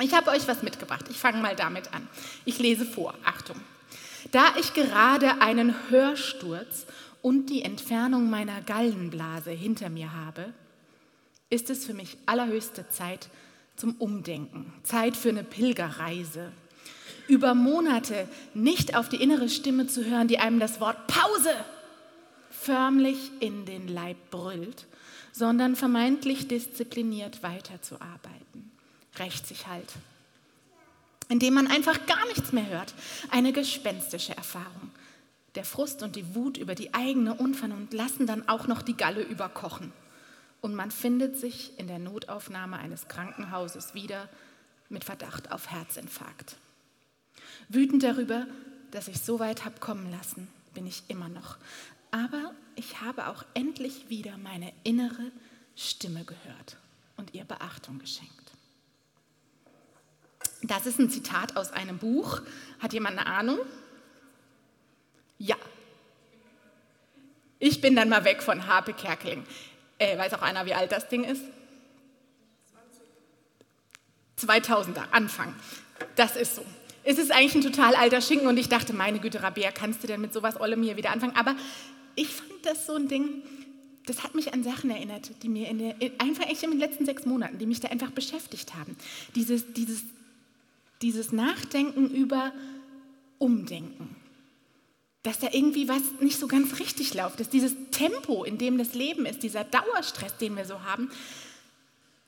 Ich 0.00 0.14
habe 0.14 0.30
euch 0.30 0.46
was 0.46 0.62
mitgebracht. 0.62 1.06
Ich 1.10 1.16
fange 1.16 1.40
mal 1.40 1.56
damit 1.56 1.94
an. 1.94 2.06
Ich 2.44 2.58
lese 2.58 2.84
vor. 2.84 3.14
Achtung. 3.24 3.56
Da 4.32 4.54
ich 4.58 4.74
gerade 4.74 5.40
einen 5.40 5.74
Hörsturz 5.90 6.86
und 7.22 7.46
die 7.46 7.62
Entfernung 7.62 8.28
meiner 8.28 8.60
Gallenblase 8.60 9.50
hinter 9.50 9.88
mir 9.88 10.12
habe, 10.12 10.52
ist 11.48 11.70
es 11.70 11.86
für 11.86 11.94
mich 11.94 12.18
allerhöchste 12.26 12.88
Zeit 12.88 13.28
zum 13.76 13.94
Umdenken, 13.98 14.72
Zeit 14.82 15.16
für 15.16 15.28
eine 15.28 15.44
Pilgerreise. 15.44 16.52
Über 17.28 17.54
Monate 17.54 18.28
nicht 18.54 18.96
auf 18.96 19.08
die 19.08 19.22
innere 19.22 19.48
Stimme 19.48 19.86
zu 19.86 20.04
hören, 20.04 20.28
die 20.28 20.38
einem 20.38 20.60
das 20.60 20.80
Wort 20.80 21.06
Pause 21.06 21.54
förmlich 22.50 23.30
in 23.40 23.64
den 23.64 23.88
Leib 23.88 24.16
brüllt, 24.30 24.86
sondern 25.32 25.76
vermeintlich 25.76 26.48
diszipliniert 26.48 27.42
weiterzuarbeiten. 27.42 28.72
Rächt 29.18 29.46
sich 29.46 29.66
halt. 29.66 29.92
Indem 31.28 31.54
man 31.54 31.66
einfach 31.66 32.06
gar 32.06 32.24
nichts 32.26 32.52
mehr 32.52 32.68
hört. 32.68 32.94
Eine 33.30 33.52
gespenstische 33.52 34.36
Erfahrung. 34.36 34.90
Der 35.56 35.64
Frust 35.64 36.02
und 36.02 36.16
die 36.16 36.34
Wut 36.34 36.58
über 36.58 36.74
die 36.74 36.92
eigene 36.94 37.34
Unvernunft 37.34 37.94
lassen 37.94 38.26
dann 38.26 38.48
auch 38.48 38.66
noch 38.66 38.82
die 38.82 38.96
Galle 38.96 39.22
überkochen. 39.22 39.92
Und 40.60 40.74
man 40.74 40.90
findet 40.90 41.38
sich 41.38 41.78
in 41.78 41.86
der 41.86 41.98
Notaufnahme 41.98 42.78
eines 42.78 43.08
Krankenhauses 43.08 43.94
wieder 43.94 44.28
mit 44.88 45.04
Verdacht 45.04 45.52
auf 45.52 45.70
Herzinfarkt. 45.70 46.56
Wütend 47.68 48.02
darüber, 48.02 48.46
dass 48.90 49.08
ich 49.08 49.20
so 49.20 49.40
weit 49.40 49.64
habe 49.64 49.80
kommen 49.80 50.10
lassen, 50.10 50.48
bin 50.74 50.86
ich 50.86 51.02
immer 51.08 51.28
noch. 51.28 51.56
Aber 52.10 52.52
ich 52.76 53.00
habe 53.00 53.28
auch 53.28 53.44
endlich 53.54 54.08
wieder 54.08 54.36
meine 54.38 54.72
innere 54.84 55.30
Stimme 55.74 56.24
gehört 56.24 56.76
und 57.16 57.34
ihr 57.34 57.44
Beachtung 57.44 57.98
geschenkt. 57.98 58.45
Das 60.62 60.86
ist 60.86 60.98
ein 60.98 61.10
Zitat 61.10 61.56
aus 61.56 61.72
einem 61.72 61.98
Buch. 61.98 62.42
Hat 62.80 62.92
jemand 62.92 63.18
eine 63.18 63.26
Ahnung? 63.26 63.58
Ja. 65.38 65.56
Ich 67.58 67.80
bin 67.80 67.96
dann 67.96 68.08
mal 68.08 68.24
weg 68.24 68.42
von 68.42 68.66
Harpe 68.66 68.92
Kerkeling. 68.92 69.44
Äh, 69.98 70.18
weiß 70.18 70.34
auch 70.34 70.42
einer, 70.42 70.66
wie 70.66 70.74
alt 70.74 70.92
das 70.92 71.08
Ding 71.08 71.24
ist? 71.24 71.42
2000er, 74.38 75.10
Anfang. 75.12 75.54
Das 76.14 76.36
ist 76.36 76.56
so. 76.56 76.64
Es 77.04 77.18
ist 77.18 77.30
eigentlich 77.30 77.54
ein 77.54 77.72
total 77.72 77.94
alter 77.94 78.20
Schinken 78.20 78.48
und 78.48 78.58
ich 78.58 78.68
dachte, 78.68 78.92
meine 78.92 79.20
Güte, 79.20 79.42
Rabea, 79.42 79.70
kannst 79.70 80.02
du 80.02 80.06
denn 80.06 80.20
mit 80.20 80.32
sowas 80.32 80.60
Olle 80.60 80.76
mir 80.76 80.96
wieder 80.96 81.10
anfangen? 81.10 81.36
Aber 81.36 81.54
ich 82.16 82.28
fand 82.28 82.50
das 82.66 82.84
so 82.84 82.96
ein 82.96 83.08
Ding, 83.08 83.42
das 84.06 84.22
hat 84.22 84.34
mich 84.34 84.52
an 84.52 84.62
Sachen 84.62 84.90
erinnert, 84.90 85.30
die 85.42 85.48
mir 85.48 85.68
in 85.68 85.78
der, 85.78 85.94
einfach 86.18 86.46
echt 86.48 86.62
in 86.62 86.70
den 86.70 86.80
letzten 86.80 87.06
sechs 87.06 87.24
Monaten, 87.24 87.58
die 87.58 87.66
mich 87.66 87.80
da 87.80 87.88
einfach 87.88 88.10
beschäftigt 88.10 88.74
haben. 88.74 88.96
Dieses, 89.34 89.72
dieses, 89.72 90.02
dieses 91.02 91.32
Nachdenken 91.32 92.10
über 92.10 92.52
Umdenken 93.38 94.16
dass 95.26 95.40
da 95.40 95.48
irgendwie 95.50 95.88
was 95.88 96.02
nicht 96.20 96.38
so 96.38 96.46
ganz 96.46 96.78
richtig 96.78 97.12
läuft, 97.12 97.40
dass 97.40 97.48
dieses 97.48 97.74
Tempo, 97.90 98.44
in 98.44 98.58
dem 98.58 98.78
das 98.78 98.94
Leben 98.94 99.26
ist, 99.26 99.42
dieser 99.42 99.64
Dauerstress, 99.64 100.36
den 100.36 100.54
wir 100.54 100.64
so 100.64 100.84
haben, 100.84 101.10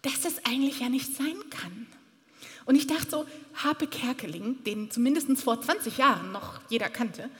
dass 0.02 0.22
das 0.22 0.44
eigentlich 0.44 0.80
ja 0.80 0.88
nicht 0.88 1.14
sein 1.14 1.36
kann. 1.48 1.86
Und 2.64 2.74
ich 2.74 2.88
dachte 2.88 3.08
so, 3.08 3.26
Harpe 3.54 3.86
Kerkeling, 3.86 4.64
den 4.64 4.90
zumindest 4.90 5.30
vor 5.40 5.62
20 5.62 5.96
Jahren 5.96 6.32
noch 6.32 6.60
jeder 6.70 6.88
kannte, 6.88 7.30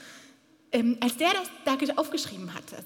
ähm, 0.70 0.96
als 1.00 1.16
der 1.16 1.30
das 1.32 1.50
da 1.64 1.96
aufgeschrieben 1.96 2.54
hat, 2.54 2.62
das, 2.70 2.84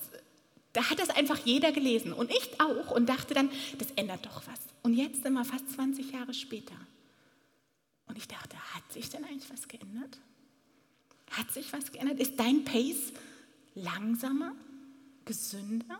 da 0.73 0.89
hat 0.89 0.99
das 0.99 1.11
einfach 1.11 1.41
jeder 1.45 1.73
gelesen 1.73 2.15
und 2.15 2.31
ich 2.31 2.59
auch 2.59 2.91
und 2.91 3.07
dachte 3.07 3.35
dann, 3.35 3.51
das 3.79 3.89
ändert 3.97 4.25
doch 4.25 4.37
was. 4.47 4.61
Und 4.83 4.95
jetzt 4.95 5.23
sind 5.23 5.35
wir 5.35 5.45
fast 5.45 5.71
20 5.73 6.11
Jahre 6.11 6.33
später. 6.33 6.75
Und 8.07 8.19
ich 8.19 8.29
dachte, 8.29 8.57
hat 8.75 8.93
sich 8.93 9.09
denn 9.11 9.25
eigentlich 9.25 9.51
was 9.51 9.69
geändert? 9.69 10.19
Hat 11.31 11.51
sich 11.51 11.73
was 11.73 11.93
geändert? 11.93 12.21
Ist 12.21 12.39
dein 12.39 12.65
Pace 12.65 13.13
langsamer, 13.75 14.55
gesünder? 15.25 15.99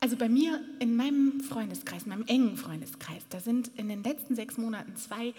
Also 0.00 0.16
bei 0.16 0.28
mir 0.28 0.60
in 0.80 0.96
meinem 0.96 1.40
Freundeskreis, 1.40 2.04
meinem 2.04 2.26
engen 2.26 2.58
Freundeskreis, 2.58 3.22
da 3.30 3.40
sind 3.40 3.68
in 3.76 3.88
den 3.88 4.02
letzten 4.02 4.34
sechs 4.34 4.58
Monaten 4.58 4.96
zwei 4.96 5.32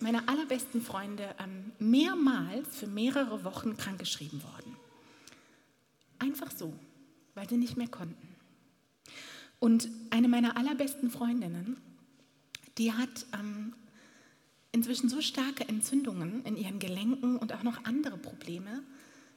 meiner 0.00 0.28
allerbesten 0.28 0.80
Freunde 0.80 1.34
ähm, 1.38 1.72
mehrmals 1.78 2.76
für 2.76 2.86
mehrere 2.86 3.44
Wochen 3.44 3.76
krankgeschrieben 3.76 4.42
worden. 4.42 4.76
Einfach 6.18 6.50
so, 6.50 6.72
weil 7.34 7.48
sie 7.48 7.56
nicht 7.56 7.76
mehr 7.76 7.88
konnten. 7.88 8.28
Und 9.60 9.88
eine 10.10 10.28
meiner 10.28 10.56
allerbesten 10.56 11.10
Freundinnen, 11.10 11.76
die 12.78 12.92
hat 12.92 13.26
ähm, 13.32 13.74
inzwischen 14.72 15.08
so 15.08 15.20
starke 15.20 15.68
Entzündungen 15.68 16.44
in 16.44 16.56
ihren 16.56 16.78
Gelenken 16.78 17.36
und 17.36 17.52
auch 17.52 17.62
noch 17.62 17.84
andere 17.84 18.16
Probleme, 18.16 18.82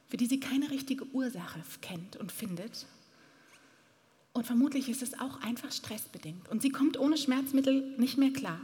für 0.08 0.16
die 0.16 0.26
sie 0.26 0.40
keine 0.40 0.70
richtige 0.70 1.06
Ursache 1.12 1.60
kennt 1.80 2.16
und 2.16 2.30
findet. 2.30 2.86
Und 4.32 4.46
vermutlich 4.46 4.88
ist 4.88 5.02
es 5.02 5.18
auch 5.18 5.42
einfach 5.42 5.72
stressbedingt. 5.72 6.48
Und 6.48 6.62
sie 6.62 6.70
kommt 6.70 6.98
ohne 6.98 7.16
Schmerzmittel 7.16 7.94
nicht 7.98 8.16
mehr 8.16 8.32
klar. 8.32 8.60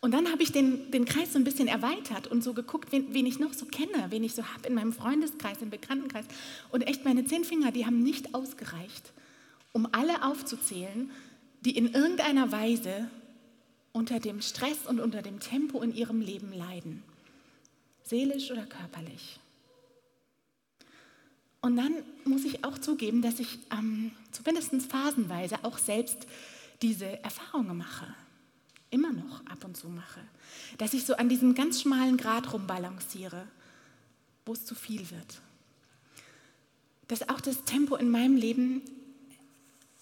Und 0.00 0.12
dann 0.12 0.32
habe 0.32 0.42
ich 0.42 0.50
den, 0.50 0.90
den 0.90 1.04
Kreis 1.04 1.32
so 1.32 1.38
ein 1.38 1.44
bisschen 1.44 1.68
erweitert 1.68 2.26
und 2.26 2.42
so 2.42 2.54
geguckt, 2.54 2.90
wen, 2.90 3.14
wen 3.14 3.24
ich 3.24 3.38
noch 3.38 3.52
so 3.52 3.66
kenne, 3.66 4.06
wen 4.10 4.24
ich 4.24 4.34
so 4.34 4.42
habe 4.42 4.66
in 4.66 4.74
meinem 4.74 4.92
Freundeskreis, 4.92 5.62
im 5.62 5.70
Bekanntenkreis. 5.70 6.24
Und 6.70 6.82
echt, 6.82 7.04
meine 7.04 7.24
zehn 7.24 7.44
Finger, 7.44 7.70
die 7.70 7.86
haben 7.86 8.02
nicht 8.02 8.34
ausgereicht, 8.34 9.12
um 9.72 9.86
alle 9.92 10.24
aufzuzählen, 10.24 11.10
die 11.60 11.76
in 11.76 11.94
irgendeiner 11.94 12.50
Weise 12.50 13.08
unter 13.92 14.20
dem 14.20 14.40
Stress 14.40 14.86
und 14.86 15.00
unter 15.00 15.22
dem 15.22 15.40
Tempo 15.40 15.80
in 15.82 15.94
ihrem 15.94 16.20
Leben 16.20 16.52
leiden, 16.52 17.02
seelisch 18.04 18.50
oder 18.50 18.64
körperlich. 18.66 19.38
Und 21.60 21.76
dann 21.76 21.94
muss 22.24 22.44
ich 22.44 22.64
auch 22.64 22.78
zugeben, 22.78 23.22
dass 23.22 23.38
ich 23.38 23.58
ähm, 23.70 24.10
zumindest 24.32 24.72
phasenweise 24.90 25.62
auch 25.62 25.78
selbst 25.78 26.26
diese 26.82 27.22
Erfahrungen 27.22 27.76
mache, 27.76 28.12
immer 28.90 29.12
noch 29.12 29.46
ab 29.46 29.64
und 29.64 29.76
zu 29.76 29.88
mache, 29.88 30.20
dass 30.78 30.92
ich 30.92 31.04
so 31.04 31.14
an 31.14 31.28
diesem 31.28 31.54
ganz 31.54 31.80
schmalen 31.82 32.16
Grat 32.16 32.52
rumbalanciere, 32.52 33.46
wo 34.44 34.54
es 34.54 34.64
zu 34.64 34.74
viel 34.74 35.08
wird. 35.10 35.40
Dass 37.06 37.28
auch 37.28 37.40
das 37.40 37.62
Tempo 37.64 37.94
in 37.94 38.10
meinem 38.10 38.36
Leben 38.36 38.82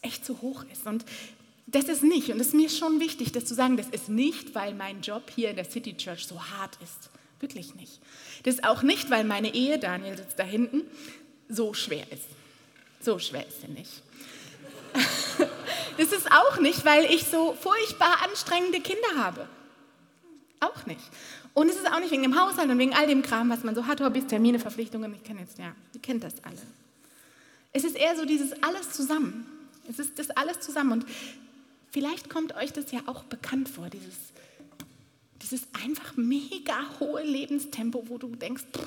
echt 0.01 0.25
zu 0.25 0.41
hoch 0.41 0.65
ist. 0.73 0.87
Und 0.87 1.05
das 1.73 1.85
ist 1.85 2.03
nicht, 2.03 2.31
und 2.31 2.41
es 2.41 2.49
ist 2.49 2.55
mir 2.55 2.69
schon 2.69 3.01
wichtig, 3.01 3.33
das 3.33 3.45
zu 3.45 3.55
sagen, 3.55 3.77
das 3.77 3.89
ist 3.89 4.09
nicht, 4.09 4.55
weil 4.55 4.75
mein 4.75 5.03
Job 5.03 5.31
hier 5.35 5.51
in 5.51 5.57
der 5.57 5.71
City 5.71 5.97
Church 5.97 6.27
so 6.27 6.43
hart 6.43 6.77
ist. 6.83 7.11
Wirklich 7.39 7.75
nicht. 7.75 8.01
Das 8.43 8.55
ist 8.55 8.65
auch 8.65 8.83
nicht, 8.83 9.11
weil 9.11 9.25
meine 9.25 9.55
Ehe, 9.55 9.79
Daniel 9.79 10.17
sitzt 10.17 10.39
da 10.39 10.43
hinten, 10.43 10.83
so 11.49 11.73
schwer 11.73 12.11
ist. 12.11 12.27
So 13.01 13.19
schwer 13.19 13.47
ist 13.47 13.63
sie 13.63 13.69
nicht. 13.69 14.03
Das 15.97 16.13
ist 16.13 16.31
auch 16.31 16.59
nicht, 16.61 16.85
weil 16.85 17.05
ich 17.05 17.25
so 17.25 17.55
furchtbar 17.55 18.23
anstrengende 18.25 18.81
Kinder 18.81 19.17
habe. 19.17 19.49
Auch 20.61 20.87
nicht. 20.87 21.01
Und 21.55 21.69
es 21.69 21.77
ist 21.77 21.87
auch 21.87 22.01
nicht 22.01 22.11
wegen 22.11 22.23
dem 22.23 22.39
Haushalt 22.41 22.69
und 22.71 22.79
wegen 22.79 22.95
all 22.95 23.07
dem 23.07 23.23
Kram, 23.23 23.49
was 23.51 23.65
man 23.65 23.75
so 23.75 23.87
hat, 23.87 24.01
Hobbys, 24.01 24.27
Termine, 24.27 24.59
Verpflichtungen. 24.59 25.15
Ich 25.15 25.25
kenne 25.25 25.41
jetzt, 25.41 25.59
ja, 25.59 25.75
ihr 25.95 26.01
kennt 26.01 26.25
das 26.25 26.35
alle. 26.43 26.57
Es 27.73 27.85
ist 27.85 27.97
eher 27.97 28.17
so 28.17 28.25
dieses 28.25 28.53
alles 28.63 28.91
zusammen. 28.91 29.47
Es 29.89 29.99
ist 29.99 30.19
das 30.19 30.31
alles 30.31 30.61
zusammen. 30.61 30.93
Und 30.93 31.07
Vielleicht 31.91 32.31
kommt 32.31 32.55
euch 32.55 32.73
das 32.73 32.93
ja 32.93 33.01
auch 33.07 33.25
bekannt 33.25 33.69
vor, 33.69 33.89
dieses, 33.91 34.17
dieses 35.43 35.67
einfach 35.85 36.17
mega 36.17 36.75
hohe 37.01 37.23
Lebenstempo, 37.23 38.05
wo 38.09 38.19
du 38.19 38.29
denkst, 38.37 38.65
pff. 38.73 38.87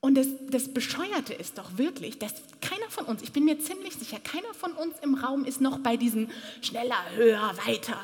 und 0.00 0.16
das, 0.16 0.26
das 0.48 0.72
Bescheuerte 0.74 1.32
ist 1.34 1.58
doch 1.58 1.78
wirklich, 1.78 2.18
dass 2.18 2.34
keiner 2.60 2.90
von 2.90 3.04
uns, 3.04 3.22
ich 3.22 3.32
bin 3.32 3.44
mir 3.44 3.60
ziemlich 3.60 3.94
sicher, 3.94 4.18
keiner 4.18 4.52
von 4.52 4.72
uns 4.72 4.98
im 5.00 5.14
Raum 5.14 5.44
ist 5.44 5.60
noch 5.60 5.78
bei 5.78 5.96
diesem 5.96 6.28
schneller, 6.60 6.96
höher, 7.14 7.52
weiter. 7.66 7.98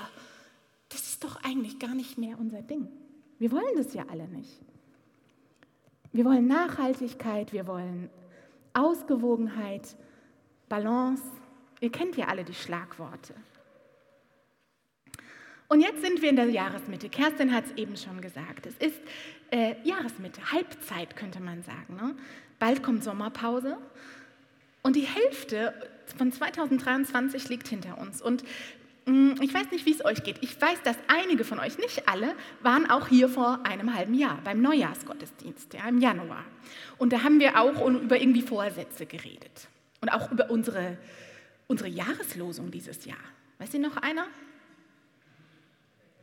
Das 0.89 1.09
ist 1.09 1.25
doch 1.25 1.43
eigentlich 1.43 1.81
gar 1.81 1.95
nicht 1.95 2.19
mehr 2.19 2.39
unser 2.39 2.63
Ding. 2.63 2.89
Wir 3.39 3.51
wollen 3.51 3.77
das 3.77 3.93
ja 3.95 4.05
alle 4.09 4.29
nicht. 4.29 4.61
Wir 6.13 6.25
wollen 6.25 6.47
Nachhaltigkeit, 6.47 7.53
wir 7.53 7.67
wollen 7.67 8.09
Ausgewogenheit, 8.73 9.97
Balance, 10.69 11.23
Ihr 11.81 11.91
kennt 11.91 12.17
ja 12.17 12.27
alle 12.27 12.45
die 12.45 12.55
Schlagworte. 12.55 13.35
Und 15.69 15.81
jetzt 15.81 16.01
sind 16.01 16.23
wir 16.23 16.31
in 16.31 16.37
der 16.37 16.49
Jahresmitte. 16.49 17.09
Kerstin 17.09 17.53
hat 17.53 17.67
es 17.67 17.73
eben 17.73 17.97
schon 17.97 18.21
gesagt. 18.21 18.67
Es 18.67 18.77
ist 18.77 19.01
äh, 19.51 19.75
Jahresmitte, 19.83 20.53
Halbzeit 20.53 21.17
könnte 21.17 21.41
man 21.41 21.63
sagen. 21.63 21.97
Ne? 21.97 22.15
Bald 22.59 22.83
kommt 22.83 23.03
Sommerpause 23.03 23.77
und 24.83 24.97
die 24.97 25.07
Hälfte 25.07 25.75
von 26.17 26.31
2023 26.31 27.49
liegt 27.49 27.69
hinter 27.69 27.99
uns. 27.99 28.23
Und 28.23 28.45
mh, 29.07 29.35
mm, 29.35 29.43
ich 29.43 29.53
weiß 29.53 29.73
nicht, 29.73 29.87
wie 29.87 29.93
es 29.93 30.05
euch 30.05 30.23
geht. 30.23 30.39
Ich 30.41 30.61
weiß, 30.61 30.83
dass 30.83 30.97
einige 31.09 31.43
von 31.43 31.59
euch, 31.59 31.79
nicht 31.79 32.09
alle, 32.09 32.35
waren 32.63 32.89
auch 32.89 33.09
hier 33.09 33.29
vor 33.29 33.61
einem 33.65 33.95
halben 33.95 34.15
Jahr 34.15 34.39
beim 34.45 34.63
Neujahrsgottesdienst, 34.63 35.75
ja, 35.75 35.89
im 35.89 36.01
Januar. 36.01 36.45
Und 36.99 37.13
da 37.13 37.25
haben 37.25 37.41
wir 37.41 37.61
auch 37.61 37.85
über 37.89 38.21
irgendwie 38.21 38.43
Vorsätze 38.43 39.05
geredet 39.05 39.69
und 40.01 40.11
auch 40.11 40.31
über 40.31 40.49
unsere 40.51 40.97
unsere 41.67 41.89
Jahreslosung 41.89 42.71
dieses 42.71 43.05
Jahr. 43.05 43.19
Weiß 43.59 43.73
Sie 43.73 43.79
noch 43.79 43.97
einer? 43.97 44.27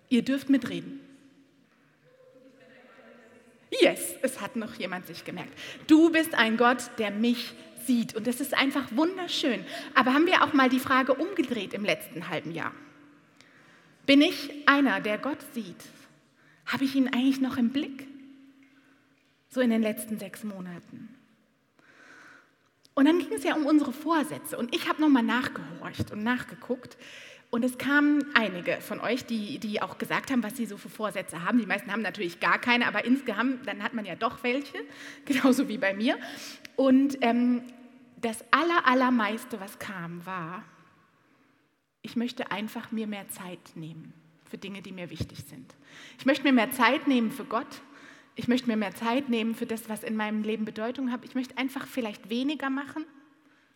Ihr 0.10 0.24
dürft 0.24 0.50
mitreden. 0.50 1.00
Yes, 3.82 4.16
es 4.22 4.40
hat 4.40 4.56
noch 4.56 4.76
jemand 4.76 5.08
sich 5.08 5.26
gemerkt. 5.26 5.58
Du 5.88 6.12
bist 6.12 6.36
ein 6.36 6.58
Gott, 6.58 6.92
der 7.00 7.12
mich 7.12 7.54
sieht. 7.86 8.16
Und 8.16 8.28
das 8.28 8.40
ist 8.40 8.54
einfach 8.54 8.96
wunderschön. 8.96 9.66
Aber 9.96 10.14
haben 10.14 10.28
wir 10.28 10.44
auch 10.44 10.54
mal 10.54 10.70
die 10.70 10.80
Frage 10.80 11.14
umgedreht 11.16 11.74
im 11.74 11.84
letzten 11.84 12.30
halben 12.30 12.52
Jahr? 12.52 12.72
Bin 14.06 14.22
ich 14.22 14.68
einer, 14.68 15.02
der 15.02 15.18
Gott 15.18 15.40
sieht? 15.54 15.84
Habe 16.66 16.86
ich 16.86 16.96
ihn 16.96 17.08
eigentlich 17.08 17.42
noch 17.42 17.58
im 17.58 17.70
Blick? 17.70 18.08
So 19.50 19.62
in 19.62 19.70
den 19.70 19.82
letzten 19.82 20.18
sechs 20.20 20.44
Monaten. 20.44 21.13
Und 22.96 23.06
dann 23.06 23.20
ging 23.20 23.34
es 23.34 23.44
ja 23.44 23.56
um 23.56 23.66
unsere 23.66 23.92
Vorsätze. 23.92 24.58
Und 24.58 24.76
ich 24.76 24.88
habe 24.88 25.02
nochmal 25.02 25.24
nachgehorcht 25.24 26.12
und 26.12 26.24
nachgeguckt. 26.24 26.98
Und 27.50 27.64
es 27.64 27.78
kamen 27.78 28.26
einige 28.34 28.82
von 28.82 29.00
euch, 29.00 29.26
die, 29.26 29.60
die 29.60 29.82
auch 29.82 29.98
gesagt 29.98 30.32
haben, 30.32 30.42
was 30.44 30.58
sie 30.58 30.66
so 30.66 30.78
für 30.78 30.90
Vorsätze 30.90 31.44
haben. 31.44 31.60
Die 31.60 31.66
meisten 31.66 31.92
haben 31.92 32.02
natürlich 32.02 32.40
gar 32.40 32.60
keine, 32.60 32.88
aber 32.88 33.06
insgesamt, 33.06 33.68
dann 33.68 33.84
hat 33.84 33.94
man 33.94 34.06
ja 34.06 34.16
doch 34.16 34.44
welche, 34.44 34.78
genauso 35.26 35.68
wie 35.68 35.78
bei 35.78 35.94
mir. 35.94 36.18
Und 36.76 37.18
ähm, 37.22 37.62
das 38.22 38.44
aller, 38.52 38.88
allermeiste, 38.88 39.60
was 39.60 39.78
kam, 39.80 40.26
war, 40.26 40.64
ich 42.02 42.16
möchte 42.16 42.52
einfach 42.52 42.92
mir 42.92 43.08
mehr 43.08 43.28
Zeit 43.30 43.76
nehmen 43.76 44.14
für 44.50 44.58
Dinge, 44.58 44.82
die 44.82 44.92
mir 44.92 45.10
wichtig 45.10 45.44
sind. 45.48 45.74
Ich 46.20 46.26
möchte 46.26 46.44
mir 46.44 46.54
mehr 46.54 46.72
Zeit 46.72 47.08
nehmen 47.08 47.32
für 47.32 47.46
Gott. 47.46 47.82
Ich 48.36 48.48
möchte 48.48 48.68
mir 48.68 48.78
mehr 48.78 48.96
Zeit 48.96 49.30
nehmen 49.30 49.54
für 49.54 49.66
das, 49.66 49.90
was 49.90 50.04
in 50.04 50.16
meinem 50.16 50.44
Leben 50.44 50.66
Bedeutung 50.66 51.12
hat. 51.12 51.24
Ich 51.24 51.36
möchte 51.36 51.58
einfach 51.58 51.86
vielleicht 51.86 52.30
weniger 52.30 52.70
machen, 52.70 53.06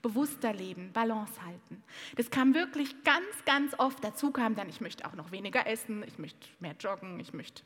bewusster 0.01 0.53
leben, 0.53 0.91
Balance 0.93 1.33
halten. 1.45 1.83
Das 2.15 2.31
kam 2.31 2.55
wirklich 2.55 3.03
ganz, 3.03 3.25
ganz 3.45 3.73
oft. 3.77 4.03
Dazu 4.03 4.31
kam 4.31 4.55
dann, 4.55 4.67
ich 4.69 4.81
möchte 4.81 5.05
auch 5.05 5.13
noch 5.13 5.31
weniger 5.31 5.67
essen, 5.67 6.03
ich 6.07 6.17
möchte 6.17 6.47
mehr 6.59 6.75
joggen, 6.79 7.19
ich 7.19 7.33
möchte, 7.33 7.61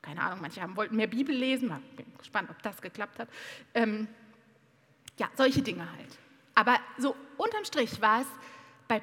keine 0.00 0.22
Ahnung, 0.22 0.40
manche 0.40 0.62
haben, 0.62 0.76
wollten 0.76 0.96
mehr 0.96 1.08
Bibel 1.08 1.34
lesen. 1.34 1.72
Ich 1.90 1.96
bin 1.96 2.06
gespannt, 2.18 2.50
ob 2.50 2.62
das 2.62 2.80
geklappt 2.80 3.18
hat. 3.18 3.28
Ähm, 3.74 4.06
ja, 5.18 5.28
solche 5.36 5.62
Dinge 5.62 5.90
halt. 5.90 6.18
Aber 6.54 6.78
so 6.98 7.16
unterm 7.36 7.64
Strich 7.64 8.00
war 8.00 8.20
es 8.20 8.28
bei, 8.86 9.02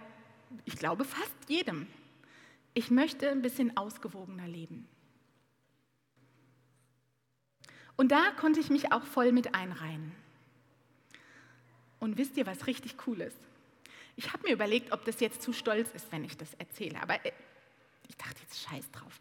ich 0.63 0.77
glaube, 0.77 1.03
fast 1.03 1.35
jedem. 1.47 1.87
Ich 2.73 2.91
möchte 2.91 3.29
ein 3.29 3.41
bisschen 3.41 3.75
ausgewogener 3.75 4.47
leben. 4.47 4.87
Und 7.97 8.11
da 8.11 8.31
konnte 8.31 8.59
ich 8.59 8.69
mich 8.69 8.91
auch 8.91 9.03
voll 9.03 9.31
mit 9.31 9.55
einreihen. 9.55 10.11
Und 11.99 12.17
wisst 12.17 12.37
ihr, 12.37 12.45
was 12.45 12.67
richtig 12.67 12.95
cool 13.07 13.21
ist? 13.21 13.37
Ich 14.15 14.31
habe 14.31 14.47
mir 14.47 14.53
überlegt, 14.53 14.91
ob 14.91 15.05
das 15.05 15.19
jetzt 15.19 15.41
zu 15.41 15.53
stolz 15.53 15.89
ist, 15.93 16.11
wenn 16.11 16.23
ich 16.23 16.37
das 16.37 16.53
erzähle. 16.55 17.01
Aber 17.01 17.15
äh, 17.25 17.31
ich 18.07 18.15
dachte 18.17 18.41
jetzt 18.41 18.61
scheiß 18.61 18.91
drauf. 18.91 19.19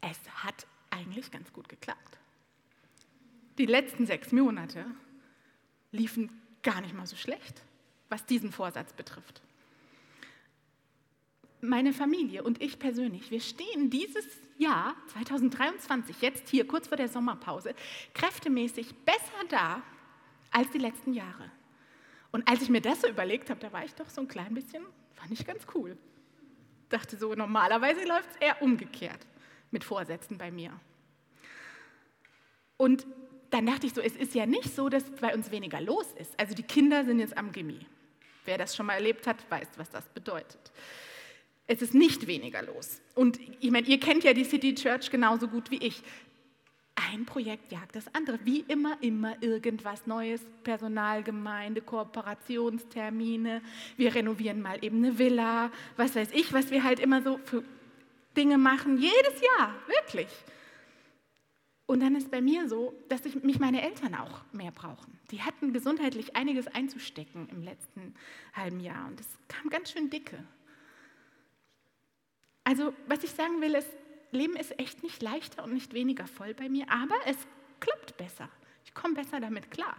Es 0.00 0.18
hat 0.42 0.66
eigentlich 0.90 1.30
ganz 1.30 1.52
gut 1.52 1.68
geklappt. 1.68 2.18
Die 3.58 3.66
letzten 3.66 4.06
sechs 4.06 4.32
Monate 4.32 4.84
liefen 5.92 6.30
gar 6.62 6.80
nicht 6.80 6.94
mal 6.94 7.06
so 7.06 7.16
schlecht, 7.16 7.62
was 8.08 8.26
diesen 8.26 8.52
Vorsatz 8.52 8.92
betrifft. 8.92 9.42
Meine 11.60 11.92
Familie 11.92 12.42
und 12.42 12.60
ich 12.60 12.78
persönlich, 12.78 13.30
wir 13.30 13.40
stehen 13.40 13.90
dieses 13.90 14.26
Jahr 14.58 14.94
2023, 15.08 16.20
jetzt 16.20 16.48
hier 16.48 16.66
kurz 16.66 16.88
vor 16.88 16.96
der 16.96 17.08
Sommerpause, 17.08 17.74
kräftemäßig 18.14 18.94
besser 19.04 19.44
da 19.48 19.82
als 20.50 20.70
die 20.70 20.78
letzten 20.78 21.12
Jahre. 21.12 21.50
Und 22.30 22.48
als 22.48 22.62
ich 22.62 22.68
mir 22.68 22.80
das 22.80 23.00
so 23.00 23.08
überlegt 23.08 23.50
habe, 23.50 23.60
da 23.60 23.72
war 23.72 23.84
ich 23.84 23.94
doch 23.94 24.08
so 24.08 24.20
ein 24.20 24.28
klein 24.28 24.54
bisschen, 24.54 24.84
fand 25.14 25.30
ich 25.32 25.46
ganz 25.46 25.66
cool. 25.74 25.96
Dachte 26.88 27.16
so, 27.16 27.34
normalerweise 27.34 28.04
läuft 28.04 28.30
es 28.30 28.36
eher 28.36 28.62
umgekehrt 28.62 29.26
mit 29.70 29.84
Vorsätzen 29.84 30.38
bei 30.38 30.50
mir. 30.50 30.72
Und 32.76 33.06
dann 33.50 33.66
dachte 33.66 33.86
ich 33.86 33.94
so, 33.94 34.00
es 34.00 34.16
ist 34.16 34.34
ja 34.34 34.46
nicht 34.46 34.74
so, 34.74 34.88
dass 34.88 35.08
bei 35.10 35.34
uns 35.34 35.50
weniger 35.50 35.80
los 35.80 36.12
ist. 36.18 36.38
Also 36.38 36.54
die 36.54 36.64
Kinder 36.64 37.04
sind 37.04 37.20
jetzt 37.20 37.36
am 37.38 37.52
Gimmi. 37.52 37.86
Wer 38.44 38.58
das 38.58 38.74
schon 38.74 38.86
mal 38.86 38.94
erlebt 38.94 39.26
hat, 39.26 39.48
weiß, 39.50 39.68
was 39.76 39.90
das 39.90 40.04
bedeutet. 40.08 40.72
Es 41.66 41.80
ist 41.80 41.94
nicht 41.94 42.26
weniger 42.26 42.62
los. 42.62 43.00
Und 43.14 43.40
ich 43.60 43.70
meine, 43.70 43.86
ihr 43.86 43.98
kennt 43.98 44.24
ja 44.24 44.34
die 44.34 44.44
City 44.44 44.74
Church 44.74 45.10
genauso 45.10 45.48
gut 45.48 45.70
wie 45.70 45.78
ich. 45.78 46.02
Ein 46.94 47.24
Projekt 47.24 47.72
jagt 47.72 47.96
das 47.96 48.14
andere. 48.14 48.38
Wie 48.44 48.60
immer, 48.68 48.98
immer 49.00 49.42
irgendwas 49.42 50.06
Neues. 50.06 50.42
Personalgemeinde, 50.62 51.80
Kooperationstermine. 51.80 53.62
Wir 53.96 54.14
renovieren 54.14 54.60
mal 54.60 54.84
eben 54.84 54.98
eine 54.98 55.18
Villa. 55.18 55.72
Was 55.96 56.14
weiß 56.14 56.28
ich, 56.32 56.52
was 56.52 56.70
wir 56.70 56.84
halt 56.84 57.00
immer 57.00 57.22
so 57.22 57.38
für 57.44 57.64
Dinge 58.36 58.58
machen. 58.58 58.98
Jedes 58.98 59.40
Jahr, 59.40 59.74
wirklich. 59.86 60.28
Und 61.86 62.00
dann 62.00 62.16
ist 62.16 62.30
bei 62.30 62.40
mir 62.40 62.68
so, 62.68 62.94
dass 63.08 63.24
ich, 63.26 63.42
mich 63.42 63.58
meine 63.58 63.82
Eltern 63.82 64.14
auch 64.14 64.42
mehr 64.52 64.70
brauchen. 64.70 65.18
Die 65.30 65.42
hatten 65.42 65.72
gesundheitlich 65.72 66.34
einiges 66.34 66.66
einzustecken 66.66 67.48
im 67.50 67.62
letzten 67.62 68.14
halben 68.54 68.80
Jahr. 68.80 69.06
Und 69.06 69.20
es 69.20 69.28
kam 69.48 69.68
ganz 69.68 69.92
schön 69.92 70.10
dicke. 70.10 70.42
Also, 72.64 72.94
was 73.06 73.22
ich 73.22 73.30
sagen 73.30 73.60
will, 73.60 73.74
ist, 73.74 73.88
Leben 74.30 74.56
ist 74.56 74.78
echt 74.78 75.02
nicht 75.02 75.22
leichter 75.22 75.62
und 75.62 75.74
nicht 75.74 75.92
weniger 75.92 76.26
voll 76.26 76.54
bei 76.54 76.68
mir, 76.68 76.90
aber 76.90 77.14
es 77.26 77.36
klappt 77.78 78.16
besser. 78.16 78.48
Ich 78.84 78.94
komme 78.94 79.14
besser 79.14 79.40
damit 79.40 79.70
klar. 79.70 79.96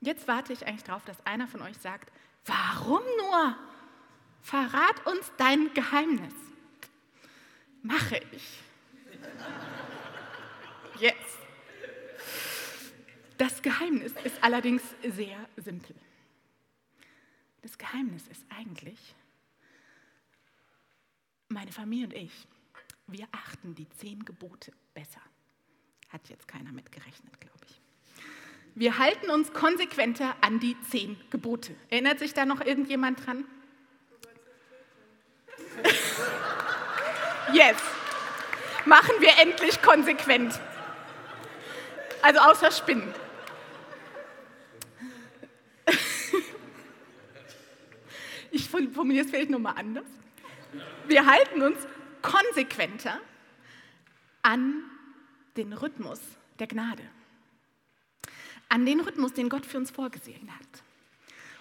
Jetzt 0.00 0.26
warte 0.26 0.52
ich 0.52 0.66
eigentlich 0.66 0.84
darauf, 0.84 1.04
dass 1.04 1.24
einer 1.26 1.46
von 1.46 1.60
euch 1.60 1.76
sagt, 1.76 2.10
warum 2.46 3.02
nur? 3.18 3.56
Verrat 4.40 5.06
uns 5.06 5.30
dein 5.36 5.72
Geheimnis. 5.74 6.34
Mache 7.82 8.22
ich. 8.32 8.60
Yes. 10.98 11.14
Das 13.36 13.62
Geheimnis 13.62 14.12
ist 14.24 14.42
allerdings 14.42 14.82
sehr 15.02 15.48
simpel. 15.56 15.96
Das 17.62 17.76
Geheimnis 17.76 18.26
ist 18.28 18.44
eigentlich, 18.50 19.14
meine 21.50 21.72
Familie 21.72 22.06
und 22.06 22.14
ich, 22.14 22.32
wir 23.06 23.26
achten 23.32 23.74
die 23.74 23.88
zehn 23.90 24.24
Gebote 24.24 24.72
besser. 24.94 25.20
Hat 26.08 26.28
jetzt 26.28 26.46
keiner 26.48 26.72
mitgerechnet, 26.72 27.40
glaube 27.40 27.58
ich. 27.68 27.80
Wir 28.74 28.98
halten 28.98 29.30
uns 29.30 29.52
konsequenter 29.52 30.36
an 30.40 30.60
die 30.60 30.76
zehn 30.88 31.20
Gebote. 31.30 31.74
Erinnert 31.88 32.20
sich 32.20 32.34
da 32.34 32.44
noch 32.44 32.60
irgendjemand 32.60 33.26
dran? 33.26 33.44
yes. 37.52 37.76
Machen 38.86 39.14
wir 39.18 39.30
endlich 39.42 39.82
konsequent. 39.82 40.58
Also 42.22 42.40
außer 42.40 42.70
Spinnen. 42.70 43.12
Ich 48.52 48.68
formuliere 48.68 49.24
es 49.24 49.30
vielleicht 49.30 49.50
nochmal 49.50 49.74
anders. 49.76 50.06
Wir 51.06 51.26
halten 51.26 51.62
uns 51.62 51.78
konsequenter 52.22 53.20
an 54.42 54.82
den 55.56 55.72
Rhythmus 55.72 56.20
der 56.58 56.66
Gnade. 56.66 57.02
An 58.68 58.86
den 58.86 59.00
Rhythmus, 59.00 59.32
den 59.32 59.48
Gott 59.48 59.66
für 59.66 59.78
uns 59.78 59.90
vorgesehen 59.90 60.48
hat. 60.54 60.82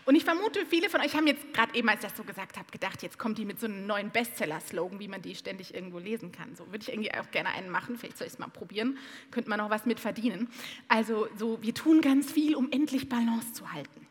Und 0.05 0.15
ich 0.15 0.23
vermute, 0.23 0.65
viele 0.65 0.89
von 0.89 1.01
euch 1.01 1.15
haben 1.15 1.27
jetzt 1.27 1.53
gerade 1.53 1.75
eben, 1.75 1.87
als 1.87 2.03
ich 2.03 2.09
das 2.09 2.17
so 2.17 2.23
gesagt 2.23 2.57
habe, 2.57 2.71
gedacht, 2.71 3.03
jetzt 3.03 3.19
kommt 3.19 3.37
die 3.37 3.45
mit 3.45 3.59
so 3.59 3.67
einem 3.67 3.85
neuen 3.85 4.09
Bestseller-Slogan, 4.09 4.99
wie 4.99 5.07
man 5.07 5.21
die 5.21 5.35
ständig 5.35 5.73
irgendwo 5.75 5.99
lesen 5.99 6.31
kann. 6.31 6.55
So 6.55 6.65
würde 6.67 6.79
ich 6.79 6.89
irgendwie 6.89 7.13
auch 7.13 7.29
gerne 7.29 7.49
einen 7.49 7.69
machen. 7.69 7.95
Vielleicht 7.95 8.17
soll 8.17 8.25
ich 8.25 8.33
es 8.33 8.39
mal 8.39 8.47
probieren. 8.47 8.97
Könnte 9.29 9.49
man 9.49 9.59
noch 9.59 9.69
was 9.69 9.85
mit 9.85 9.99
verdienen. 9.99 10.49
Also 10.87 11.27
so, 11.37 11.61
wir 11.61 11.75
tun 11.75 12.01
ganz 12.01 12.31
viel, 12.31 12.55
um 12.55 12.71
endlich 12.71 13.07
Balance 13.07 13.53
zu 13.53 13.71
halten. 13.71 14.07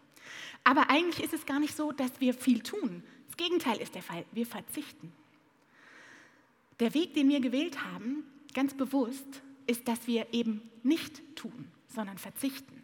Aber 0.63 0.89
eigentlich 0.89 1.25
ist 1.25 1.35
es 1.35 1.47
gar 1.47 1.59
nicht 1.59 1.77
so, 1.77 1.91
dass 1.91 2.21
wir 2.21 2.33
viel 2.33 2.63
tun. 2.63 3.03
Gegenteil 3.39 3.79
ist 3.79 3.95
der 3.95 4.03
Fall. 4.03 4.27
Wir 4.33 4.45
verzichten. 4.45 5.11
Der 6.81 6.93
Weg, 6.93 7.15
den 7.15 7.31
wir 7.31 7.41
gewählt 7.41 7.83
haben, 7.83 8.25
ganz 8.53 8.75
bewusst, 8.75 9.43
ist, 9.67 9.89
dass 9.89 10.07
wir 10.07 10.27
eben 10.33 10.61
nicht 10.83 11.23
tun, 11.37 11.71
sondern 11.89 12.19
verzichten. 12.19 12.83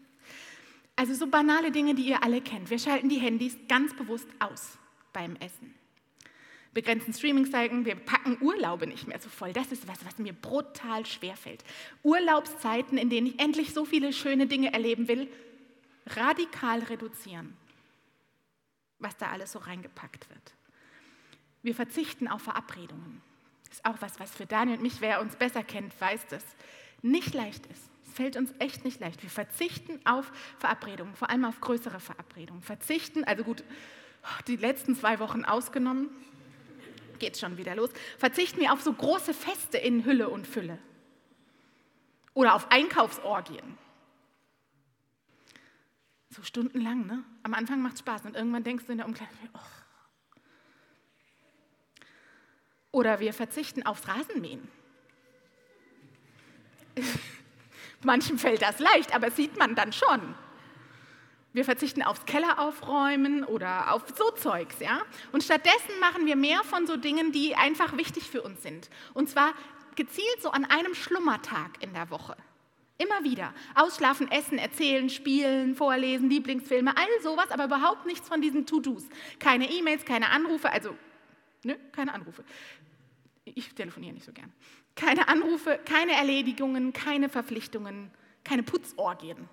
Also 0.97 1.15
so 1.15 1.27
banale 1.27 1.71
Dinge, 1.71 1.95
die 1.95 2.07
ihr 2.07 2.23
alle 2.23 2.41
kennt. 2.41 2.71
Wir 2.71 2.79
schalten 2.79 3.09
die 3.09 3.19
Handys 3.19 3.57
ganz 3.69 3.95
bewusst 3.95 4.29
aus 4.39 4.79
beim 5.13 5.37
Essen. 5.37 5.75
Begrenzen 6.73 7.13
Streamingzeiten, 7.13 7.85
wir 7.85 7.95
packen 7.95 8.37
Urlaube 8.41 8.87
nicht 8.87 9.07
mehr 9.07 9.21
so 9.21 9.29
voll. 9.29 9.53
Das 9.53 9.71
ist 9.71 9.87
was, 9.87 10.05
was 10.05 10.19
mir 10.19 10.33
brutal 10.33 11.07
schwer 11.07 11.37
fällt. 11.37 11.65
Urlaubszeiten, 12.03 12.99
in 12.99 13.11
denen 13.11 13.29
ich 13.29 13.41
endlich 13.41 13.73
so 13.73 13.85
viele 13.85 14.13
schöne 14.13 14.47
Dinge 14.47 14.73
erleben 14.73 15.07
will, 15.07 15.29
radikal 16.07 16.81
reduzieren, 16.81 17.57
was 19.05 19.17
da 19.17 19.29
alles 19.29 19.53
so 19.53 19.61
reingepackt 19.61 20.29
wird. 20.31 20.55
Wir 21.63 21.75
verzichten 21.75 22.27
auf 22.27 22.43
Verabredungen. 22.43 23.23
Ist 23.71 23.85
auch 23.85 24.01
was, 24.01 24.19
was 24.19 24.35
für 24.35 24.47
Daniel 24.47 24.77
und 24.77 24.83
mich, 24.83 25.01
wer 25.01 25.21
uns 25.21 25.37
besser 25.37 25.63
kennt, 25.63 25.99
weiß 26.01 26.27
das, 26.29 26.45
nicht 27.03 27.35
leicht 27.35 27.67
ist 27.67 27.91
fällt 28.15 28.37
uns 28.37 28.55
echt 28.59 28.85
nicht 28.85 29.01
leicht. 29.01 29.23
Wir 29.23 29.31
verzichten 29.31 30.01
auf 30.07 30.31
Verabredungen, 30.59 31.15
vor 31.15 31.29
allem 31.31 31.45
auf 31.45 31.61
größere 31.61 32.01
Verabredungen. 32.01 32.63
Verzichten, 32.63 33.25
also 33.25 33.45
gut, 33.45 33.65
die 34.47 34.57
letzten 34.57 34.95
zwei 34.95 35.19
Wochen 35.19 35.45
ausgenommen, 35.45 36.09
geht 37.19 37.37
schon 37.37 37.59
wieder 37.59 37.75
los, 37.75 37.91
verzichten 38.19 38.61
wir 38.61 38.73
auf 38.73 38.81
so 38.81 38.93
große 38.93 39.35
Feste 39.35 39.79
in 39.79 40.05
Hülle 40.05 40.29
und 40.29 40.47
Fülle 40.47 40.79
oder 42.33 42.55
auf 42.55 42.71
Einkaufsorgien. 42.71 43.79
So 46.35 46.43
stundenlang, 46.43 47.07
ne? 47.07 47.23
Am 47.45 47.55
Anfang 47.55 47.81
macht 47.81 47.95
es 47.95 48.01
Spaß 48.01 48.25
und 48.25 48.35
irgendwann 48.35 48.65
denkst 48.65 48.87
du 48.87 48.93
in 48.93 48.99
der 48.99 49.07
Umkleide, 49.07 49.31
oh. 49.55 49.59
Oder 52.91 53.21
wir 53.21 53.33
verzichten 53.33 53.85
aufs 53.87 54.09
Rasenmähen. 54.09 54.67
Manchen 58.03 58.37
fällt 58.37 58.63
das 58.63 58.81
leicht, 58.81 59.15
aber 59.15 59.31
sieht 59.31 59.57
man 59.57 59.77
dann 59.77 59.93
schon. 59.93 60.35
Wir 61.53 61.65
verzichten 61.65 62.03
aufs 62.03 62.27
Keller 62.27 62.59
aufräumen 62.59 63.45
oder 63.45 63.93
auf 63.93 64.03
so 64.17 64.33
Zeugs, 64.33 64.81
ja? 64.81 65.03
Und 65.31 65.45
stattdessen 65.45 66.01
machen 66.01 66.27
wir 66.27 66.35
mehr 66.35 66.65
von 66.65 66.89
so 66.89 66.97
Dingen, 66.97 67.31
die 67.31 67.55
einfach 67.55 67.97
wichtig 67.97 68.29
für 68.29 68.43
uns 68.43 68.61
sind. 68.61 68.91
Und 69.13 69.31
zwar 69.31 69.53
gezielt 69.95 70.43
so 70.43 70.51
an 70.51 70.65
einem 70.65 70.97
Schlummertag 70.97 71.81
in 71.81 71.93
der 71.95 72.11
Woche. 72.11 72.37
Immer 72.97 73.25
wieder. 73.25 73.53
Ausschlafen, 73.75 74.31
essen, 74.31 74.59
erzählen, 74.59 75.11
spielen, 75.11 75.75
vorlesen, 75.75 76.31
Lieblingsfilme, 76.31 76.97
all 76.97 77.23
sowas, 77.23 77.51
aber 77.51 77.65
überhaupt 77.65 78.07
nichts 78.07 78.29
von 78.29 78.41
diesen 78.41 78.67
To-Dos. 78.67 79.05
Keine 79.39 79.71
E-Mails, 79.71 80.05
keine 80.05 80.31
Anrufe, 80.31 80.71
also, 80.71 80.97
ne, 81.65 81.77
keine 81.93 82.15
Anrufe. 82.15 82.45
Ich 83.45 83.75
telefoniere 83.75 84.15
nicht 84.15 84.27
so 84.27 84.33
gern. 84.33 84.53
Keine 84.95 85.29
Anrufe, 85.29 85.79
keine 85.85 86.13
Erledigungen, 86.13 86.93
keine 86.93 87.29
Verpflichtungen, 87.29 88.11
keine 88.45 88.63
Putzorgien 88.63 89.49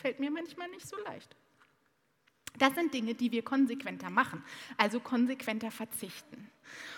fällt 0.00 0.18
mir 0.18 0.30
manchmal 0.30 0.68
nicht 0.68 0.88
so 0.88 0.96
leicht. 1.04 1.36
Das 2.58 2.74
sind 2.74 2.92
Dinge, 2.92 3.14
die 3.14 3.32
wir 3.32 3.42
konsequenter 3.42 4.10
machen, 4.10 4.42
also 4.76 5.00
konsequenter 5.00 5.70
verzichten. 5.70 6.50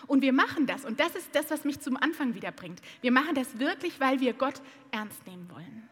Und 0.06 0.22
wir 0.22 0.32
machen 0.32 0.66
das, 0.66 0.84
und 0.84 1.00
das 1.00 1.14
ist 1.14 1.34
das, 1.34 1.50
was 1.50 1.64
mich 1.64 1.80
zum 1.80 1.96
Anfang 1.96 2.34
wieder 2.34 2.52
bringt. 2.52 2.80
Wir 3.00 3.12
machen 3.12 3.34
das 3.34 3.58
wirklich, 3.58 4.00
weil 4.00 4.20
wir 4.20 4.32
Gott 4.32 4.60
ernst 4.90 5.26
nehmen 5.26 5.48
wollen. 5.50 5.88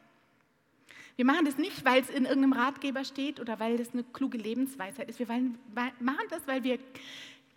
Wir 1.17 1.25
machen 1.25 1.45
das 1.45 1.59
nicht, 1.59 1.85
weil 1.85 2.01
es 2.01 2.09
in 2.09 2.25
irgendeinem 2.25 2.55
Ratgeber 2.55 3.05
steht 3.05 3.41
oder 3.41 3.61
weil 3.61 3.77
das 3.77 3.93
eine 3.93 4.05
kluge 4.05 4.39
Lebensweisheit 4.39 5.09
ist. 5.09 5.19
Wir 5.19 5.29
wollen, 5.29 5.59
machen 6.01 6.27
das, 6.31 6.47
weil 6.47 6.65
wir 6.65 6.79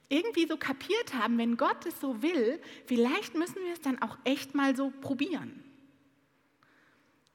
irgendwie 0.10 0.48
so 0.48 0.58
kapiert 0.58 1.14
haben, 1.14 1.38
wenn 1.38 1.58
Gott 1.58 1.86
es 1.86 2.00
so 2.00 2.22
will, 2.22 2.60
vielleicht 2.86 3.36
müssen 3.36 3.64
wir 3.64 3.74
es 3.74 3.82
dann 3.82 4.02
auch 4.02 4.18
echt 4.26 4.54
mal 4.54 4.76
so 4.76 4.92
probieren. 5.02 5.64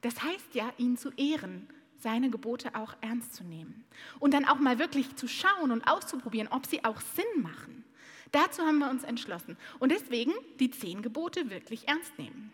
Das 0.01 0.21
heißt 0.23 0.53
ja, 0.53 0.71
ihn 0.77 0.97
zu 0.97 1.09
ehren 1.17 1.67
seine 2.01 2.29
Gebote 2.29 2.75
auch 2.75 2.95
ernst 3.01 3.33
zu 3.35 3.43
nehmen. 3.43 3.85
Und 4.19 4.33
dann 4.33 4.45
auch 4.45 4.59
mal 4.59 4.79
wirklich 4.79 5.15
zu 5.15 5.27
schauen 5.27 5.71
und 5.71 5.87
auszuprobieren, 5.87 6.47
ob 6.49 6.65
sie 6.65 6.83
auch 6.85 7.01
Sinn 7.01 7.41
machen. 7.41 7.83
Dazu 8.31 8.61
haben 8.63 8.79
wir 8.79 8.89
uns 8.89 9.03
entschlossen. 9.03 9.57
Und 9.79 9.91
deswegen 9.91 10.33
die 10.59 10.71
zehn 10.71 11.01
Gebote 11.01 11.49
wirklich 11.49 11.87
ernst 11.87 12.17
nehmen. 12.17 12.51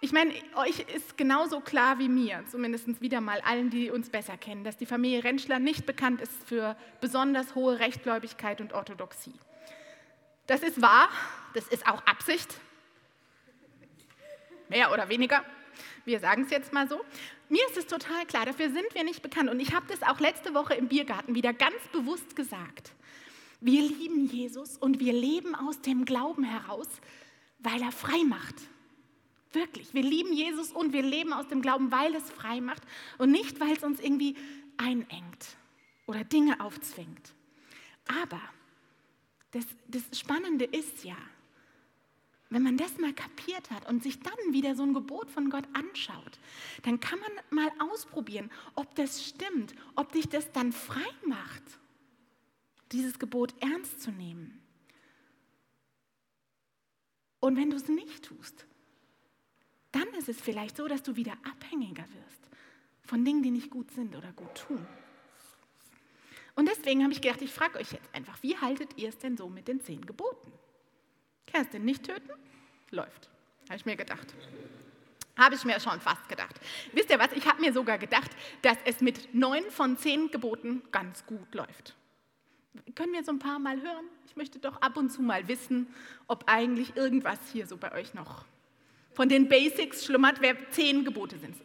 Ich 0.00 0.12
meine, 0.12 0.34
euch 0.56 0.80
ist 0.94 1.16
genauso 1.16 1.60
klar 1.60 1.98
wie 1.98 2.10
mir, 2.10 2.44
zumindest 2.50 3.00
wieder 3.00 3.22
mal 3.22 3.40
allen, 3.40 3.70
die 3.70 3.90
uns 3.90 4.10
besser 4.10 4.36
kennen, 4.36 4.62
dass 4.62 4.76
die 4.76 4.84
Familie 4.84 5.24
Rentschler 5.24 5.58
nicht 5.58 5.86
bekannt 5.86 6.20
ist 6.20 6.46
für 6.46 6.76
besonders 7.00 7.54
hohe 7.54 7.78
Rechtgläubigkeit 7.78 8.60
und 8.60 8.74
Orthodoxie. 8.74 9.32
Das 10.46 10.62
ist 10.62 10.82
wahr, 10.82 11.08
das 11.54 11.68
ist 11.68 11.86
auch 11.86 12.04
Absicht, 12.04 12.60
mehr 14.68 14.92
oder 14.92 15.08
weniger. 15.08 15.42
Wir 16.04 16.20
sagen 16.20 16.42
es 16.42 16.50
jetzt 16.50 16.74
mal 16.74 16.86
so. 16.86 17.00
Mir 17.54 17.64
ist 17.68 17.76
es 17.76 17.86
total 17.86 18.26
klar, 18.26 18.46
dafür 18.46 18.68
sind 18.68 18.92
wir 18.94 19.04
nicht 19.04 19.22
bekannt. 19.22 19.48
Und 19.48 19.60
ich 19.60 19.72
habe 19.72 19.86
das 19.86 20.02
auch 20.02 20.18
letzte 20.18 20.54
Woche 20.54 20.74
im 20.74 20.88
Biergarten 20.88 21.36
wieder 21.36 21.52
ganz 21.52 21.76
bewusst 21.92 22.34
gesagt. 22.34 22.90
Wir 23.60 23.80
lieben 23.80 24.26
Jesus 24.26 24.76
und 24.76 24.98
wir 24.98 25.12
leben 25.12 25.54
aus 25.54 25.80
dem 25.80 26.04
Glauben 26.04 26.42
heraus, 26.42 26.88
weil 27.60 27.80
er 27.80 27.92
frei 27.92 28.24
macht. 28.24 28.56
Wirklich, 29.52 29.94
wir 29.94 30.02
lieben 30.02 30.32
Jesus 30.32 30.72
und 30.72 30.92
wir 30.92 31.02
leben 31.02 31.32
aus 31.32 31.46
dem 31.46 31.62
Glauben, 31.62 31.92
weil 31.92 32.12
es 32.16 32.28
frei 32.28 32.60
macht 32.60 32.82
und 33.18 33.30
nicht, 33.30 33.60
weil 33.60 33.74
es 33.76 33.84
uns 33.84 34.00
irgendwie 34.00 34.34
einengt 34.76 35.56
oder 36.08 36.24
Dinge 36.24 36.58
aufzwingt. 36.58 37.34
Aber 38.08 38.40
das, 39.52 39.64
das 39.86 40.18
Spannende 40.18 40.64
ist 40.64 41.04
ja, 41.04 41.16
wenn 42.50 42.62
man 42.62 42.76
das 42.76 42.98
mal 42.98 43.12
kapiert 43.12 43.70
hat 43.70 43.88
und 43.88 44.02
sich 44.02 44.20
dann 44.20 44.52
wieder 44.52 44.74
so 44.74 44.82
ein 44.82 44.94
Gebot 44.94 45.30
von 45.30 45.50
Gott 45.50 45.64
anschaut, 45.72 46.38
dann 46.82 47.00
kann 47.00 47.18
man 47.18 47.30
mal 47.50 47.70
ausprobieren, 47.90 48.50
ob 48.74 48.94
das 48.94 49.24
stimmt, 49.24 49.74
ob 49.96 50.12
dich 50.12 50.28
das 50.28 50.52
dann 50.52 50.72
frei 50.72 51.08
macht, 51.26 51.62
dieses 52.92 53.18
Gebot 53.18 53.54
ernst 53.60 54.02
zu 54.02 54.12
nehmen. 54.12 54.60
Und 57.40 57.56
wenn 57.56 57.70
du 57.70 57.76
es 57.76 57.88
nicht 57.88 58.24
tust, 58.24 58.66
dann 59.92 60.08
ist 60.14 60.28
es 60.28 60.40
vielleicht 60.40 60.76
so, 60.76 60.88
dass 60.88 61.02
du 61.02 61.16
wieder 61.16 61.36
abhängiger 61.44 62.04
wirst 62.14 62.50
von 63.02 63.24
Dingen, 63.24 63.42
die 63.42 63.50
nicht 63.50 63.70
gut 63.70 63.90
sind 63.90 64.16
oder 64.16 64.32
gut 64.32 64.54
tun. 64.54 64.86
Und 66.56 66.68
deswegen 66.68 67.02
habe 67.02 67.12
ich 67.12 67.20
gedacht, 67.20 67.42
ich 67.42 67.52
frage 67.52 67.78
euch 67.78 67.92
jetzt 67.92 68.14
einfach, 68.14 68.42
wie 68.42 68.56
haltet 68.56 68.96
ihr 68.96 69.08
es 69.08 69.18
denn 69.18 69.36
so 69.36 69.48
mit 69.48 69.68
den 69.68 69.80
zehn 69.80 70.04
Geboten? 70.06 70.52
Kerstin 71.54 71.84
nicht 71.84 72.04
töten? 72.04 72.30
Läuft. 72.90 73.30
Habe 73.68 73.76
ich 73.76 73.86
mir 73.86 73.94
gedacht. 73.94 74.34
Habe 75.36 75.54
ich 75.54 75.64
mir 75.64 75.78
schon 75.78 76.00
fast 76.00 76.28
gedacht. 76.28 76.60
Wisst 76.92 77.10
ihr 77.10 77.18
was? 77.20 77.30
Ich 77.32 77.46
habe 77.46 77.60
mir 77.60 77.72
sogar 77.72 77.96
gedacht, 77.96 78.32
dass 78.62 78.76
es 78.84 79.00
mit 79.00 79.32
neun 79.34 79.62
von 79.70 79.96
zehn 79.96 80.32
Geboten 80.32 80.82
ganz 80.90 81.24
gut 81.26 81.54
läuft. 81.54 81.94
Können 82.96 83.12
wir 83.12 83.22
so 83.22 83.30
ein 83.30 83.38
paar 83.38 83.60
Mal 83.60 83.80
hören? 83.80 84.04
Ich 84.26 84.34
möchte 84.34 84.58
doch 84.58 84.82
ab 84.82 84.96
und 84.96 85.10
zu 85.10 85.22
mal 85.22 85.46
wissen, 85.46 85.86
ob 86.26 86.44
eigentlich 86.48 86.96
irgendwas 86.96 87.38
hier 87.52 87.68
so 87.68 87.76
bei 87.76 87.92
euch 87.92 88.14
noch 88.14 88.44
von 89.12 89.28
den 89.28 89.48
Basics 89.48 90.04
schlummert, 90.04 90.40
wer 90.40 90.56
zehn 90.70 91.04
Gebote 91.04 91.38
sind. 91.38 91.56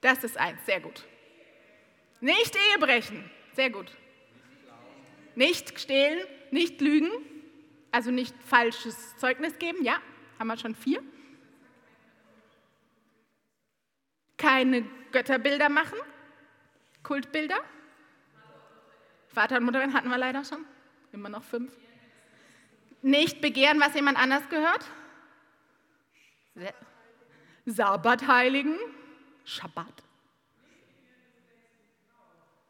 Das 0.00 0.24
ist 0.24 0.38
eins, 0.38 0.64
sehr 0.64 0.80
gut. 0.80 1.04
Nicht 2.22 2.56
Ehe 2.56 2.78
brechen, 2.78 3.30
sehr 3.52 3.68
gut. 3.68 3.92
Nicht 5.34 5.78
stehlen, 5.78 6.20
nicht 6.50 6.80
lügen, 6.80 7.10
also 7.92 8.10
nicht 8.10 8.34
falsches 8.42 9.16
Zeugnis 9.18 9.58
geben, 9.58 9.84
ja, 9.84 10.00
haben 10.38 10.48
wir 10.48 10.56
schon 10.56 10.74
vier. 10.74 11.02
Keine 14.38 14.82
Götterbilder 15.12 15.68
machen, 15.68 15.98
Kultbilder. 17.02 17.60
Vater 19.28 19.58
und 19.58 19.64
Mutter 19.64 19.92
hatten 19.92 20.08
wir 20.08 20.18
leider 20.18 20.44
schon, 20.44 20.64
immer 21.12 21.28
noch 21.28 21.44
fünf. 21.44 21.72
Nicht 23.02 23.40
begehren, 23.40 23.78
was 23.80 23.94
jemand 23.94 24.18
anders 24.18 24.48
gehört. 24.48 24.84
Sabbat 27.66 28.26
heiligen, 28.26 28.78
Schabbat. 29.44 30.02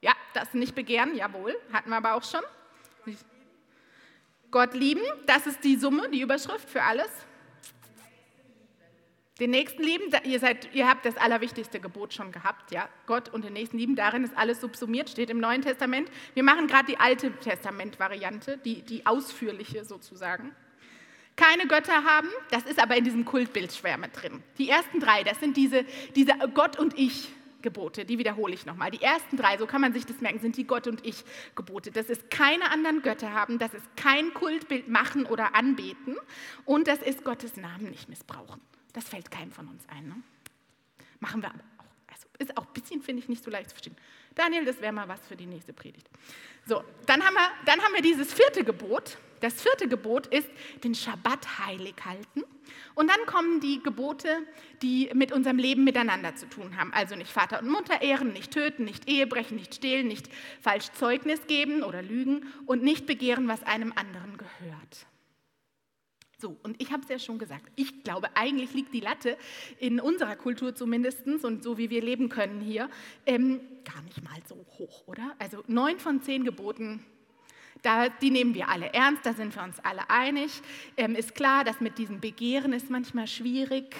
Ja, 0.01 0.13
das 0.35 0.53
nicht 0.53 0.75
begehren, 0.75 1.15
jawohl, 1.15 1.55
hatten 1.73 1.91
wir 1.91 1.97
aber 1.97 2.15
auch 2.15 2.25
schon. 2.25 2.43
Gott 4.53 4.75
lieben, 4.75 5.03
das 5.27 5.47
ist 5.47 5.65
die 5.65 5.77
Summe, 5.77 6.11
die 6.11 6.21
Überschrift 6.21 6.69
für 6.69 6.83
alles. 6.83 7.09
Den 9.41 9.51
Nächsten 9.51 9.83
lieben, 9.83 10.05
ihr, 10.25 10.39
seid, 10.39 10.73
ihr 10.75 10.87
habt 10.87 11.07
das 11.07 11.17
allerwichtigste 11.17 11.81
Gebot 11.81 12.13
schon 12.13 12.31
gehabt, 12.31 12.71
ja. 12.71 12.87
Gott 13.07 13.31
und 13.31 13.45
den 13.45 13.55
Nächsten 13.55 13.79
lieben, 13.79 13.97
darin 13.97 14.25
ist 14.25 14.37
alles 14.37 14.61
subsumiert, 14.61 15.09
steht 15.09 15.31
im 15.31 15.41
Neuen 15.41 15.63
Testament. 15.63 16.11
Wir 16.35 16.43
machen 16.43 16.67
gerade 16.67 16.85
die 16.85 16.99
Alte 16.99 17.33
Testament-Variante, 17.33 18.59
die, 18.59 18.83
die 18.83 19.07
ausführliche 19.07 19.87
sozusagen. 19.87 20.55
Keine 21.35 21.67
Götter 21.67 22.05
haben, 22.05 22.29
das 22.51 22.65
ist 22.65 22.79
aber 22.79 22.97
in 22.97 23.05
diesem 23.05 23.25
Kultbild 23.25 23.73
schwer 23.73 23.97
mit 23.97 24.11
drin. 24.21 24.43
Die 24.59 24.69
ersten 24.69 25.01
drei, 25.01 25.25
das 25.25 25.41
sind 25.41 25.57
diese, 25.57 25.87
diese 26.15 26.35
Gott 26.53 26.79
und 26.79 26.99
ich 26.99 27.31
Gebote, 27.63 28.05
die 28.05 28.19
wiederhole 28.19 28.55
ich 28.55 28.67
nochmal. 28.67 28.91
Die 28.91 29.03
ersten 29.03 29.37
drei, 29.37 29.57
so 29.57 29.67
kann 29.67 29.81
man 29.81 29.93
sich 29.93 30.05
das 30.05 30.21
merken, 30.21 30.41
sind 30.41 30.57
die 30.57 30.67
Gott 30.67 30.87
und 30.87 31.05
ich 31.07 31.25
Gebote. 31.55 31.91
Das 31.91 32.07
ist 32.11 32.31
keine 32.31 32.71
anderen 32.71 33.03
Götter 33.03 33.33
haben, 33.33 33.59
das 33.59 33.73
ist 33.75 33.85
kein 33.97 34.35
Kultbild 34.35 34.89
machen 34.89 35.27
oder 35.27 35.55
anbeten 35.55 36.17
und 36.65 36.89
das 36.89 36.99
ist 37.01 37.25
Gottes 37.25 37.57
Namen 37.57 37.91
nicht 37.91 38.09
missbrauchen. 38.09 38.61
Das 38.93 39.09
fällt 39.09 39.31
keinem 39.31 39.53
von 39.53 39.69
uns 39.69 39.85
ein. 39.89 40.07
Ne? 40.09 40.17
Machen 41.21 41.43
wir 41.43 41.49
aber 41.49 41.61
auch. 41.79 42.13
Also 42.13 42.27
ist 42.39 42.57
auch 42.57 42.67
ein 42.67 42.73
bisschen, 42.75 43.01
finde 43.03 43.23
ich, 43.23 43.29
nicht 43.29 43.43
so 43.43 43.51
leicht 43.51 43.71
zu 43.71 43.75
verstehen. 43.77 43.97
Daniel, 44.35 44.65
das 44.65 44.81
wäre 44.81 44.93
mal 44.93 45.09
was 45.09 45.21
für 45.27 45.37
die 45.37 45.47
nächste 45.47 45.73
Predigt. 45.73 46.09
So, 46.67 46.85
dann 47.07 47.23
haben, 47.23 47.35
wir, 47.35 47.51
dann 47.67 47.81
haben 47.81 47.95
wir 47.95 48.03
dieses 48.03 48.33
vierte 48.33 48.65
Gebot. 48.65 49.19
Das 49.41 49.61
vierte 49.61 49.89
Gebot 49.89 50.27
ist, 50.29 50.49
den 50.85 50.95
Schabbat 50.95 51.59
heilig 51.59 51.95
halten. 52.05 52.45
Und 52.95 53.11
dann 53.11 53.27
kommen 53.27 53.61
die 53.61 53.83
Gebote, 53.83 54.29
die 54.83 55.11
mit 55.15 55.33
unserem 55.33 55.59
Leben 55.59 55.85
miteinander 55.85 56.35
zu 56.35 56.47
tun 56.47 56.77
haben. 56.77 56.93
Also 56.93 57.17
nicht 57.17 57.31
Vater 57.31 57.61
und 57.61 57.69
Mutter 57.69 58.03
ehren, 58.03 58.33
nicht 58.33 58.53
töten, 58.53 58.85
nicht 58.85 59.09
Ehebrechen, 59.09 59.57
nicht 59.57 59.75
stehlen, 59.75 60.09
nicht 60.09 60.29
falsch 60.61 60.91
Zeugnis 60.93 61.47
geben 61.47 61.83
oder 61.83 62.03
lügen 62.03 62.47
und 62.67 62.83
nicht 62.83 63.07
begehren, 63.07 63.49
was 63.49 63.63
einem 63.63 63.93
anderen 63.97 64.37
gehört. 64.37 65.07
So, 66.43 66.57
und 66.65 66.83
ich 66.83 66.91
habe 66.91 67.05
es 67.05 67.09
ja 67.09 67.21
schon 67.21 67.39
gesagt, 67.39 67.71
ich 67.77 68.03
glaube, 68.03 68.29
eigentlich 68.35 68.75
liegt 68.75 68.93
die 68.93 68.99
Latte 68.99 69.37
in 69.79 70.01
unserer 70.01 70.35
Kultur 70.35 70.75
zumindest 70.75 71.25
und 71.45 71.63
so 71.63 71.79
wie 71.79 71.89
wir 71.89 72.03
leben 72.03 72.29
können 72.31 72.61
hier, 72.61 72.91
ähm, 73.27 73.61
gar 73.85 74.03
nicht 74.03 74.25
mal 74.25 74.41
so 74.49 74.57
hoch, 74.77 75.07
oder? 75.07 75.37
Also 75.39 75.63
neun 75.69 76.01
von 76.01 76.21
zehn 76.21 76.43
Geboten, 76.43 77.05
da, 77.81 78.09
die 78.09 78.31
nehmen 78.31 78.55
wir 78.55 78.69
alle 78.69 78.93
ernst, 78.93 79.25
da 79.25 79.33
sind 79.33 79.55
wir 79.57 79.63
uns 79.63 79.81
alle 79.81 80.09
einig. 80.11 80.61
Ähm, 80.97 81.15
ist 81.15 81.35
klar, 81.35 81.65
dass 81.65 81.81
mit 81.81 81.99
diesem 81.99 82.21
Begehren 82.21 82.73
ist 82.73 82.91
manchmal 82.91 83.27
schwierig 83.27 83.97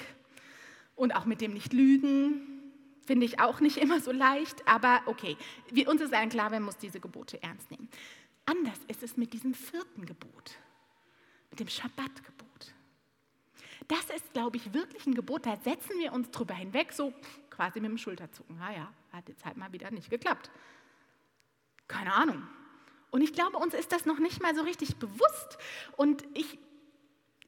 und 0.95 1.15
auch 1.17 1.25
mit 1.25 1.41
dem 1.41 1.55
Nicht-Lügen 1.55 2.49
finde 3.07 3.27
ich 3.27 3.41
auch 3.41 3.61
nicht 3.61 3.77
immer 3.83 4.01
so 4.01 4.13
leicht, 4.13 4.67
aber 4.69 5.01
okay, 5.07 5.37
wir, 5.71 5.89
uns 5.89 6.01
ist 6.01 6.13
allen 6.13 6.29
klar, 6.29 6.51
man 6.51 6.63
muss 6.63 6.77
diese 6.77 7.01
Gebote 7.01 7.43
ernst 7.43 7.71
nehmen. 7.71 7.89
Anders 8.45 8.79
ist 8.89 9.03
es 9.03 9.17
mit 9.17 9.33
diesem 9.33 9.55
vierten 9.55 10.05
Gebot 10.05 10.59
mit 11.53 11.61
dem 11.61 11.69
Schabbatgebot. 11.69 12.75
Das 13.89 14.05
ist, 14.17 14.33
glaube 14.33 14.57
ich, 14.57 14.73
wirklich 14.73 15.07
ein 15.07 15.15
Gebot, 15.15 15.45
da 15.45 15.57
setzen 15.57 15.99
wir 15.99 16.13
uns 16.13 16.31
drüber 16.31 16.55
hinweg, 16.55 16.93
so 16.93 17.13
quasi 17.51 17.79
mit 17.79 17.91
dem 17.91 17.99
Schulterzucken. 17.99 18.59
Ah 18.61 18.73
ja, 18.73 18.93
hat 19.13 19.29
jetzt 19.29 19.45
halt 19.45 19.59
mal 19.59 19.71
wieder 19.73 19.91
nicht 19.91 20.09
geklappt. 20.09 20.51
Keine 21.89 22.13
Ahnung. 22.13 22.43
Und 23.13 23.21
ich 23.21 23.35
glaube, 23.35 23.59
uns 23.59 23.75
ist 23.75 23.93
das 23.93 24.07
noch 24.07 24.19
nicht 24.19 24.43
mal 24.43 24.55
so 24.57 24.63
richtig 24.63 24.97
bewusst. 24.97 25.59
Und 25.97 26.25
ich, 26.33 26.59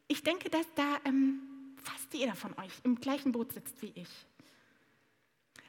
ich 0.08 0.22
denke, 0.22 0.50
dass 0.50 0.66
da 0.74 0.98
ähm, 1.06 1.40
fast 1.82 2.12
jeder 2.12 2.34
von 2.34 2.52
euch 2.58 2.72
im 2.84 3.00
gleichen 3.00 3.32
Boot 3.32 3.52
sitzt 3.52 3.80
wie 3.80 3.92
ich. 3.94 4.08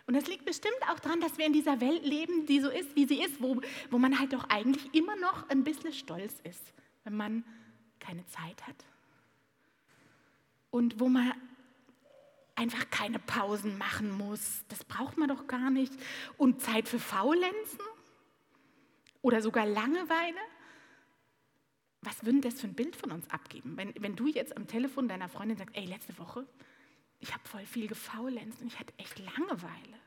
Und 0.05 0.13
das 0.13 0.27
liegt 0.27 0.43
bestimmt 0.43 0.75
auch 0.91 0.99
daran, 0.99 1.21
dass 1.21 1.37
wir 1.37 1.45
in 1.45 1.53
dieser 1.53 1.79
Welt 1.79 2.05
leben, 2.05 2.45
die 2.45 2.59
so 2.59 2.69
ist, 2.69 2.93
wie 2.95 3.05
sie 3.05 3.23
ist, 3.23 3.41
wo, 3.41 3.61
wo 3.89 3.97
man 3.97 4.19
halt 4.19 4.33
doch 4.33 4.43
eigentlich 4.49 4.93
immer 4.93 5.15
noch 5.15 5.47
ein 5.49 5.63
bisschen 5.63 5.93
stolz 5.93 6.35
ist, 6.43 6.73
wenn 7.05 7.15
man 7.15 7.45
keine 8.01 8.27
Zeit 8.27 8.67
hat. 8.67 8.75
Und 10.71 10.99
wo 10.99 11.07
man 11.07 11.31
einfach 12.55 12.89
keine 12.89 13.19
Pausen 13.19 13.77
machen 13.77 14.11
muss. 14.11 14.65
Das 14.67 14.83
braucht 14.83 15.17
man 15.17 15.29
doch 15.29 15.47
gar 15.47 15.69
nicht. 15.69 15.93
Und 16.37 16.61
Zeit 16.61 16.89
für 16.89 16.99
Faulenzen 16.99 17.79
oder 19.25 19.41
sogar 19.41 19.65
Langeweile. 19.65 20.39
Was 22.01 22.23
würde 22.23 22.41
das 22.41 22.61
für 22.61 22.67
ein 22.67 22.75
Bild 22.75 22.95
von 22.95 23.11
uns 23.11 23.27
abgeben? 23.31 23.75
Wenn, 23.75 23.91
wenn 23.97 24.15
du 24.15 24.27
jetzt 24.27 24.55
am 24.55 24.67
Telefon 24.67 25.07
deiner 25.07 25.29
Freundin 25.29 25.57
sagst, 25.57 25.75
ey, 25.75 25.85
letzte 25.85 26.15
Woche, 26.19 26.45
ich 27.19 27.33
habe 27.33 27.43
voll 27.47 27.65
viel 27.65 27.87
gefaulenzt 27.87 28.61
und 28.61 28.67
ich 28.67 28.77
hatte 28.77 28.93
echt 28.97 29.17
Langeweile. 29.17 29.97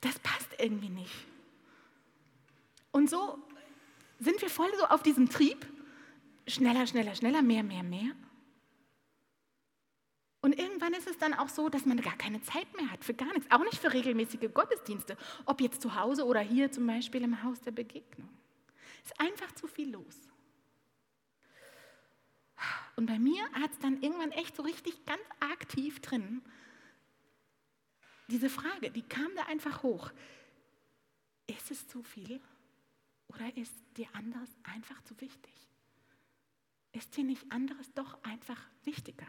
Das 0.00 0.18
passt 0.18 0.48
irgendwie 0.58 0.88
nicht. 0.88 1.14
Und 2.90 3.08
so 3.08 3.38
sind 4.18 4.42
wir 4.42 4.50
voll 4.50 4.70
so 4.80 4.86
auf 4.86 5.04
diesem 5.04 5.28
Trieb? 5.28 5.64
Schneller, 6.48 6.88
schneller, 6.88 7.14
schneller, 7.14 7.42
mehr, 7.42 7.62
mehr, 7.62 7.84
mehr. 7.84 8.10
Und 10.46 10.56
irgendwann 10.56 10.94
ist 10.94 11.08
es 11.08 11.18
dann 11.18 11.34
auch 11.34 11.48
so, 11.48 11.68
dass 11.68 11.86
man 11.86 12.00
gar 12.00 12.16
keine 12.16 12.40
Zeit 12.40 12.72
mehr 12.76 12.88
hat 12.92 13.04
für 13.04 13.14
gar 13.14 13.32
nichts, 13.32 13.50
auch 13.50 13.64
nicht 13.64 13.80
für 13.80 13.92
regelmäßige 13.92 14.48
Gottesdienste, 14.54 15.16
ob 15.44 15.60
jetzt 15.60 15.82
zu 15.82 15.96
Hause 15.96 16.24
oder 16.24 16.38
hier 16.38 16.70
zum 16.70 16.86
Beispiel 16.86 17.24
im 17.24 17.42
Haus 17.42 17.60
der 17.62 17.72
Begegnung. 17.72 18.28
Es 19.02 19.10
ist 19.10 19.20
einfach 19.20 19.50
zu 19.56 19.66
viel 19.66 19.90
los. 19.90 20.16
Und 22.94 23.06
bei 23.06 23.18
mir 23.18 23.42
hat 23.54 23.72
es 23.72 23.78
dann 23.80 24.00
irgendwann 24.00 24.30
echt 24.30 24.54
so 24.54 24.62
richtig 24.62 25.04
ganz 25.04 25.20
aktiv 25.40 25.98
drin, 25.98 26.40
diese 28.28 28.48
Frage, 28.48 28.92
die 28.92 29.02
kam 29.02 29.34
da 29.34 29.46
einfach 29.46 29.82
hoch. 29.82 30.12
Ist 31.48 31.72
es 31.72 31.88
zu 31.88 32.04
viel? 32.04 32.40
Oder 33.26 33.56
ist 33.56 33.74
dir 33.96 34.06
anderes 34.12 34.56
einfach 34.62 35.02
zu 35.02 35.20
wichtig? 35.20 35.54
Ist 36.92 37.16
dir 37.16 37.24
nicht 37.24 37.50
anderes 37.50 37.92
doch 37.94 38.22
einfach 38.22 38.60
wichtiger? 38.84 39.26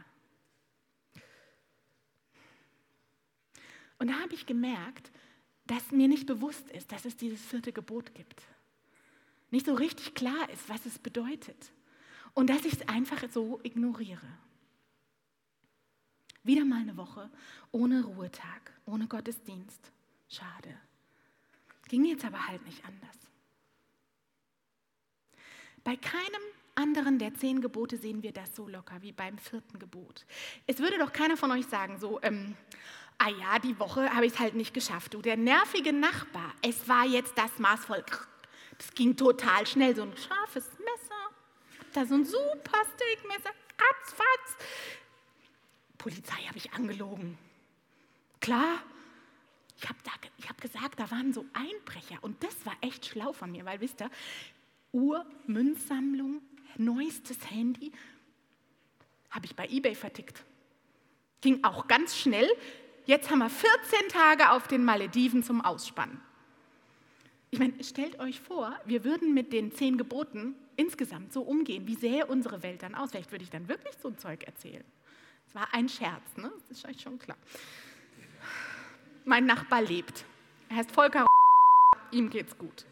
Und 4.00 4.10
da 4.10 4.20
habe 4.20 4.34
ich 4.34 4.46
gemerkt, 4.46 5.12
dass 5.66 5.92
mir 5.92 6.08
nicht 6.08 6.26
bewusst 6.26 6.70
ist, 6.70 6.92
dass 6.92 7.06
es 7.06 7.18
dieses 7.18 7.42
vierte 7.42 7.72
Gebot 7.72 8.14
gibt. 8.14 8.42
Nicht 9.52 9.66
so 9.66 9.74
richtig 9.74 10.14
klar 10.14 10.50
ist, 10.50 10.70
was 10.70 10.86
es 10.86 11.00
bedeutet. 11.00 11.72
Und 12.34 12.50
dass 12.50 12.66
ich 12.66 12.74
es 12.74 12.88
einfach 12.88 13.24
so 13.32 13.60
ignoriere. 13.64 14.28
Wieder 16.44 16.66
mal 16.66 16.82
eine 16.82 16.96
Woche 16.96 17.30
ohne 17.72 18.04
Ruhetag, 18.04 18.72
ohne 18.86 19.08
Gottesdienst. 19.08 19.92
Schade. 20.30 20.78
Ging 21.88 22.06
jetzt 22.06 22.26
aber 22.26 22.48
halt 22.48 22.66
nicht 22.66 22.84
anders. 22.86 23.18
Bei 25.84 25.96
keinem 25.96 26.42
anderen 26.76 27.18
der 27.18 27.34
zehn 27.34 27.62
Gebote 27.62 27.98
sehen 27.98 28.24
wir 28.24 28.32
das 28.32 28.56
so 28.56 28.68
locker 28.68 29.02
wie 29.02 29.12
beim 29.12 29.38
vierten 29.38 29.80
Gebot. 29.80 30.26
Es 30.68 30.80
würde 30.80 30.98
doch 30.98 31.12
keiner 31.12 31.38
von 31.38 31.52
euch 31.52 31.66
sagen, 31.66 31.98
so, 31.98 32.22
ähm, 32.22 32.56
ah 33.18 33.30
ja, 33.30 33.60
die 33.60 33.80
Woche 33.80 34.14
habe 34.14 34.26
ich 34.26 34.34
es 34.34 34.40
halt 34.40 34.56
nicht 34.56 34.74
geschafft. 34.74 35.14
Du, 35.14 35.22
der 35.22 35.38
nervige 35.38 35.94
Nachbar, 35.94 36.54
es 36.62 36.88
war 36.88 37.06
jetzt 37.06 37.38
das 37.38 37.58
Maß 37.60 37.86
voll. 37.86 38.04
Das 38.78 38.92
ging 38.94 39.16
total 39.16 39.66
schnell, 39.66 39.96
so 39.96 40.04
ein 40.04 40.16
scharfes 40.16 40.70
Messer, 40.80 41.90
da 41.94 42.06
so 42.06 42.16
ein 42.16 42.26
super 42.26 42.82
Steakmesser, 42.96 43.50
ratzfatz. 43.50 44.66
Polizei 45.98 46.42
habe 46.48 46.58
ich 46.58 46.72
angelogen. 46.74 47.38
Klar, 48.40 48.84
ich 49.78 49.90
habe 49.90 50.00
hab 50.48 50.62
gesagt, 50.62 51.00
da 51.00 51.10
waren 51.12 51.34
so 51.34 51.46
Einbrecher 51.54 52.18
und 52.22 52.44
das 52.44 52.66
war 52.66 52.76
echt 52.82 53.08
schlau 53.08 53.34
von 53.34 53.52
mir, 53.52 53.66
weil 53.66 53.82
wisst 53.82 54.02
ihr, 54.02 54.10
Uhr, 54.92 55.26
Münzsammlung, 55.46 56.42
neuestes 56.78 57.50
Handy, 57.50 57.92
habe 59.30 59.46
ich 59.46 59.56
bei 59.56 59.68
eBay 59.68 59.96
vertickt. 59.96 60.44
Ging 61.42 61.64
auch 61.64 61.88
ganz 61.88 62.18
schnell. 62.18 62.50
Jetzt 63.08 63.32
haben 63.32 63.40
wir 63.40 63.50
14 63.50 64.10
Tage 64.10 64.52
auf 64.52 64.68
den 64.68 64.84
Malediven 64.84 65.42
zum 65.42 65.62
Ausspannen. 65.64 66.20
Ich 67.52 67.58
meine, 67.58 67.82
stellt 67.82 68.20
euch 68.20 68.42
vor, 68.42 68.78
wir 68.84 69.06
würden 69.06 69.34
mit 69.34 69.54
den 69.54 69.72
zehn 69.72 69.98
Geboten 69.98 70.56
insgesamt 70.76 71.32
so 71.32 71.42
umgehen. 71.42 71.88
Wie 71.88 71.96
sähe 71.96 72.26
unsere 72.26 72.62
Welt 72.64 72.84
dann 72.84 72.96
aus? 72.96 73.12
Vielleicht 73.12 73.32
würde 73.32 73.46
ich 73.46 73.50
dann 73.50 73.70
wirklich 73.70 73.96
so 74.02 74.10
ein 74.10 74.18
Zeug 74.18 74.44
erzählen. 74.44 74.84
Es 75.48 75.56
war 75.56 75.74
ein 75.74 75.88
Scherz, 75.88 76.36
ne? 76.36 76.52
Das 76.68 76.80
ist 76.80 76.86
euch 76.86 77.00
schon 77.00 77.18
klar. 77.18 77.38
Mein 79.24 79.46
Nachbar 79.46 79.82
lebt. 79.82 80.26
Er 80.68 80.76
heißt 80.76 80.92
Volker. 80.92 81.26
Ihm 82.12 82.30
geht's 82.30 82.58
gut. 82.58 82.86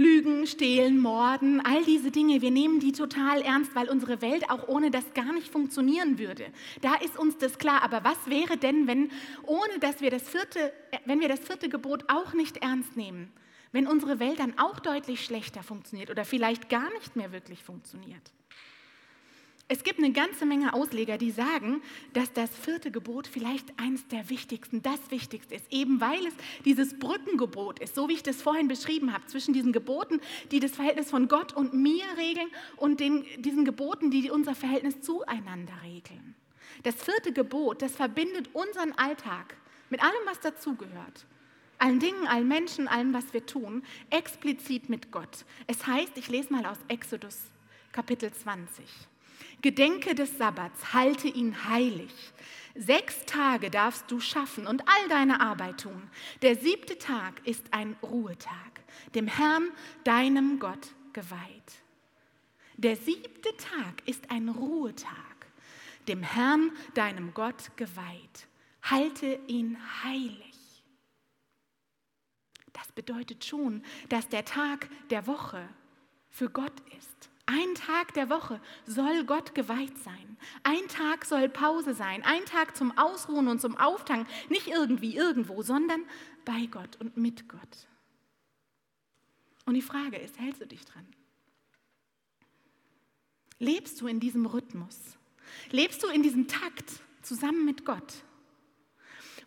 Lügen, 0.00 0.46
Stehlen, 0.46 0.98
Morden, 0.98 1.60
all 1.60 1.84
diese 1.84 2.10
Dinge, 2.10 2.40
wir 2.40 2.50
nehmen 2.50 2.80
die 2.80 2.92
total 2.92 3.42
ernst, 3.42 3.74
weil 3.74 3.90
unsere 3.90 4.22
Welt 4.22 4.48
auch 4.48 4.66
ohne 4.66 4.90
das 4.90 5.04
gar 5.12 5.30
nicht 5.34 5.48
funktionieren 5.48 6.18
würde. 6.18 6.46
Da 6.80 6.94
ist 6.94 7.18
uns 7.18 7.36
das 7.36 7.58
klar. 7.58 7.82
Aber 7.82 8.02
was 8.02 8.16
wäre 8.24 8.56
denn, 8.56 8.86
wenn, 8.86 9.10
ohne 9.42 9.78
dass 9.78 10.00
wir 10.00 10.10
das 10.10 10.26
vierte, 10.26 10.72
wenn 11.04 11.20
wir 11.20 11.28
das 11.28 11.40
vierte 11.40 11.68
Gebot 11.68 12.04
auch 12.08 12.32
nicht 12.32 12.62
ernst 12.62 12.96
nehmen? 12.96 13.30
Wenn 13.72 13.86
unsere 13.86 14.18
Welt 14.20 14.38
dann 14.38 14.58
auch 14.58 14.80
deutlich 14.80 15.22
schlechter 15.22 15.62
funktioniert 15.62 16.08
oder 16.08 16.24
vielleicht 16.24 16.70
gar 16.70 16.90
nicht 16.94 17.14
mehr 17.14 17.30
wirklich 17.30 17.62
funktioniert? 17.62 18.32
Es 19.72 19.84
gibt 19.84 20.00
eine 20.00 20.10
ganze 20.10 20.46
Menge 20.46 20.74
Ausleger, 20.74 21.16
die 21.16 21.30
sagen, 21.30 21.80
dass 22.12 22.32
das 22.32 22.50
vierte 22.50 22.90
Gebot 22.90 23.28
vielleicht 23.28 23.78
eines 23.78 24.04
der 24.08 24.28
wichtigsten, 24.28 24.82
das 24.82 24.98
wichtigste 25.12 25.54
ist, 25.54 25.64
eben 25.70 26.00
weil 26.00 26.26
es 26.26 26.34
dieses 26.64 26.98
Brückengebot 26.98 27.78
ist, 27.78 27.94
so 27.94 28.08
wie 28.08 28.14
ich 28.14 28.24
das 28.24 28.42
vorhin 28.42 28.66
beschrieben 28.66 29.12
habe, 29.12 29.24
zwischen 29.26 29.54
diesen 29.54 29.72
Geboten, 29.72 30.20
die 30.50 30.58
das 30.58 30.72
Verhältnis 30.72 31.08
von 31.08 31.28
Gott 31.28 31.52
und 31.52 31.72
mir 31.72 32.02
regeln 32.16 32.48
und 32.78 32.98
den, 32.98 33.24
diesen 33.38 33.64
Geboten, 33.64 34.10
die 34.10 34.28
unser 34.32 34.56
Verhältnis 34.56 35.02
zueinander 35.02 35.74
regeln. 35.84 36.34
Das 36.82 36.96
vierte 36.96 37.32
Gebot, 37.32 37.80
das 37.80 37.94
verbindet 37.94 38.50
unseren 38.52 38.90
Alltag 38.94 39.56
mit 39.88 40.02
allem, 40.02 40.26
was 40.26 40.40
dazugehört. 40.40 41.26
Allen 41.78 42.00
Dingen, 42.00 42.26
allen 42.26 42.48
Menschen, 42.48 42.88
allem, 42.88 43.14
was 43.14 43.32
wir 43.32 43.46
tun, 43.46 43.84
explizit 44.10 44.88
mit 44.88 45.12
Gott. 45.12 45.44
Es 45.68 45.86
heißt, 45.86 46.18
ich 46.18 46.28
lese 46.28 46.52
mal 46.52 46.66
aus 46.66 46.78
Exodus 46.88 47.44
Kapitel 47.92 48.32
20. 48.32 49.09
Gedenke 49.62 50.14
des 50.14 50.38
Sabbats, 50.38 50.92
halte 50.92 51.28
ihn 51.28 51.68
heilig. 51.68 52.12
Sechs 52.74 53.26
Tage 53.26 53.70
darfst 53.70 54.10
du 54.10 54.20
schaffen 54.20 54.66
und 54.66 54.82
all 54.88 55.08
deine 55.08 55.40
Arbeit 55.40 55.80
tun. 55.80 56.10
Der 56.42 56.56
siebte 56.56 56.98
Tag 56.98 57.46
ist 57.46 57.72
ein 57.72 57.96
Ruhetag, 58.02 58.80
dem 59.14 59.26
Herrn, 59.26 59.70
deinem 60.04 60.58
Gott, 60.58 60.94
geweiht. 61.12 61.82
Der 62.76 62.96
siebte 62.96 63.54
Tag 63.56 64.06
ist 64.06 64.30
ein 64.30 64.48
Ruhetag, 64.48 65.46
dem 66.08 66.22
Herrn, 66.22 66.72
deinem 66.94 67.34
Gott, 67.34 67.76
geweiht. 67.76 68.48
Halte 68.82 69.38
ihn 69.48 69.76
heilig. 70.02 70.84
Das 72.72 72.90
bedeutet 72.92 73.44
schon, 73.44 73.82
dass 74.08 74.28
der 74.28 74.44
Tag 74.44 74.88
der 75.10 75.26
Woche 75.26 75.68
für 76.30 76.48
Gott 76.48 76.72
ist. 76.96 77.29
Ein 77.52 77.74
Tag 77.74 78.14
der 78.14 78.30
Woche 78.30 78.60
soll 78.86 79.24
Gott 79.24 79.56
geweiht 79.56 79.98
sein. 79.98 80.36
Ein 80.62 80.86
Tag 80.86 81.24
soll 81.24 81.48
Pause 81.48 81.94
sein. 81.94 82.22
Ein 82.22 82.44
Tag 82.44 82.76
zum 82.76 82.96
Ausruhen 82.96 83.48
und 83.48 83.60
zum 83.60 83.76
Auftanken. 83.76 84.32
Nicht 84.48 84.68
irgendwie 84.68 85.16
irgendwo, 85.16 85.60
sondern 85.62 86.04
bei 86.44 86.66
Gott 86.66 86.96
und 87.00 87.16
mit 87.16 87.48
Gott. 87.48 87.88
Und 89.66 89.74
die 89.74 89.82
Frage 89.82 90.16
ist, 90.16 90.38
hältst 90.38 90.60
du 90.60 90.66
dich 90.66 90.84
dran? 90.84 91.04
Lebst 93.58 94.00
du 94.00 94.06
in 94.06 94.20
diesem 94.20 94.46
Rhythmus? 94.46 95.18
Lebst 95.72 96.04
du 96.04 96.06
in 96.06 96.22
diesem 96.22 96.46
Takt 96.46 97.00
zusammen 97.20 97.64
mit 97.64 97.84
Gott? 97.84 98.22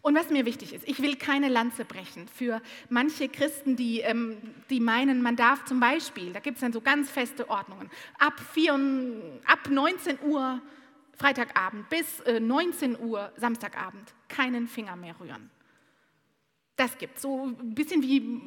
Und 0.04 0.16
was 0.16 0.30
mir 0.30 0.46
wichtig 0.46 0.74
ist, 0.74 0.86
ich 0.86 1.02
will 1.02 1.16
keine 1.16 1.48
Lanze 1.48 1.86
brechen 1.86 2.28
für 2.28 2.62
manche 2.90 3.30
Christen, 3.30 3.78
die, 3.78 4.02
ähm, 4.02 4.36
die 4.70 4.82
meinen, 4.82 5.22
man 5.22 5.38
darf 5.38 5.64
zum 5.64 5.80
Beispiel, 5.80 6.34
da 6.34 6.42
gibt 6.42 6.58
es 6.58 6.62
dann 6.62 6.74
so 6.74 6.82
ganz 6.82 7.10
feste 7.10 7.50
Ordnungen, 7.50 7.90
ab, 8.20 8.38
4, 8.52 8.74
ab 9.46 9.70
19 9.70 10.20
Uhr 10.26 10.62
Freitagabend 11.16 11.88
bis 11.90 12.20
äh, 12.22 12.42
19 12.42 13.00
Uhr 13.00 13.32
Samstagabend 13.38 14.14
keinen 14.28 14.68
Finger 14.68 14.98
mehr 14.98 15.18
rühren. 15.22 15.50
Das 16.76 16.98
gibt 16.98 17.22
so 17.22 17.46
ein 17.46 17.74
bisschen 17.74 18.02
wie 18.02 18.42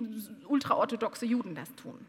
ultraorthodoxe 0.46 1.24
Juden 1.24 1.54
das 1.54 1.74
tun. 1.74 2.04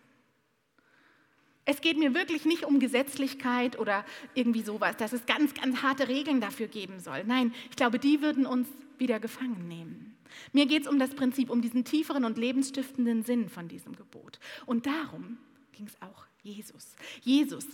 Es 1.64 1.80
geht 1.80 1.98
mir 1.98 2.14
wirklich 2.14 2.44
nicht 2.44 2.66
um 2.66 2.82
Gesetzlichkeit 2.82 3.80
oder 3.80 4.04
irgendwie 4.34 4.62
sowas, 4.62 4.98
dass 4.98 5.14
es 5.14 5.26
ganz, 5.26 5.54
ganz 5.54 5.82
harte 5.84 6.10
Regeln 6.10 6.42
dafür 6.42 6.68
geben 6.68 7.00
soll. 7.00 7.24
Nein, 7.26 7.54
ich 7.70 7.78
glaube, 7.78 7.98
die 7.98 8.22
würden 8.22 8.46
uns 8.46 8.68
wieder 9.00 9.20
gefangen 9.20 9.68
nehmen. 9.68 10.18
Mir 10.54 10.66
geht 10.66 10.84
es 10.84 10.88
um 10.88 11.00
das 11.00 11.16
Prinzip, 11.16 11.50
um 11.50 11.62
diesen 11.62 11.86
tieferen 11.86 12.26
und 12.26 12.38
lebensstiftenden 12.38 13.24
Sinn 13.24 13.50
von 13.50 13.68
diesem 13.68 13.96
Gebot. 13.96 14.40
Und 14.66 14.86
darum 14.86 15.38
ging 15.72 15.88
es 15.88 16.02
auch 16.02 16.26
Jesus. 16.44 16.96
Jesus, 17.22 17.66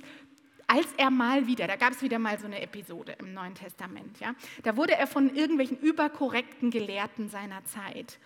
als 0.68 0.88
er 0.98 1.10
mal 1.10 1.48
wieder, 1.48 1.68
da 1.68 1.76
gab 1.76 1.92
es 1.92 2.02
wieder 2.02 2.20
mal 2.20 2.40
so 2.40 2.46
eine 2.46 2.62
Episode 2.62 3.16
im 3.20 3.34
Neuen 3.34 3.56
Testament, 3.56 4.20
ja, 4.20 4.36
da 4.64 4.78
wurde 4.78 4.94
er 4.96 5.08
von 5.08 5.36
irgendwelchen 5.36 5.78
überkorrekten 5.80 6.72
Gelehrten 6.72 7.30
seiner 7.30 7.64
Zeit 7.66 8.20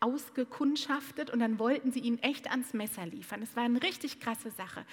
ausgekundschaftet 0.00 1.30
und 1.30 1.38
dann 1.38 1.58
wollten 1.58 1.92
sie 1.92 2.00
ihn 2.00 2.18
echt 2.18 2.50
ans 2.50 2.74
Messer 2.74 3.06
liefern. 3.06 3.42
Es 3.42 3.54
war 3.56 3.62
eine 3.62 3.82
richtig 3.82 4.20
krasse 4.20 4.50
Sache. 4.50 4.84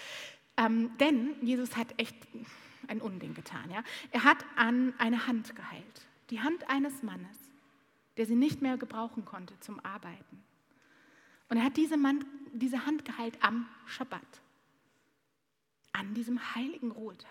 Ähm, 0.55 0.91
denn 0.99 1.35
Jesus 1.41 1.75
hat 1.75 1.87
echt 1.97 2.15
ein 2.87 3.01
Unding 3.01 3.33
getan. 3.33 3.71
Ja? 3.71 3.83
Er 4.11 4.23
hat 4.23 4.37
an 4.55 4.93
eine 4.97 5.25
Hand 5.25 5.55
geheilt. 5.55 6.07
Die 6.29 6.41
Hand 6.41 6.69
eines 6.69 7.01
Mannes, 7.01 7.37
der 8.17 8.25
sie 8.25 8.35
nicht 8.35 8.61
mehr 8.61 8.77
gebrauchen 8.77 9.25
konnte 9.25 9.59
zum 9.59 9.83
Arbeiten. 9.83 10.43
Und 11.49 11.57
er 11.57 11.63
hat 11.63 11.77
diese, 11.77 11.97
Mann, 11.97 12.23
diese 12.53 12.85
Hand 12.85 13.05
geheilt 13.05 13.37
am 13.41 13.67
Schabbat, 13.87 14.21
an 15.93 16.13
diesem 16.13 16.55
heiligen 16.55 16.91
Ruhetag. 16.91 17.29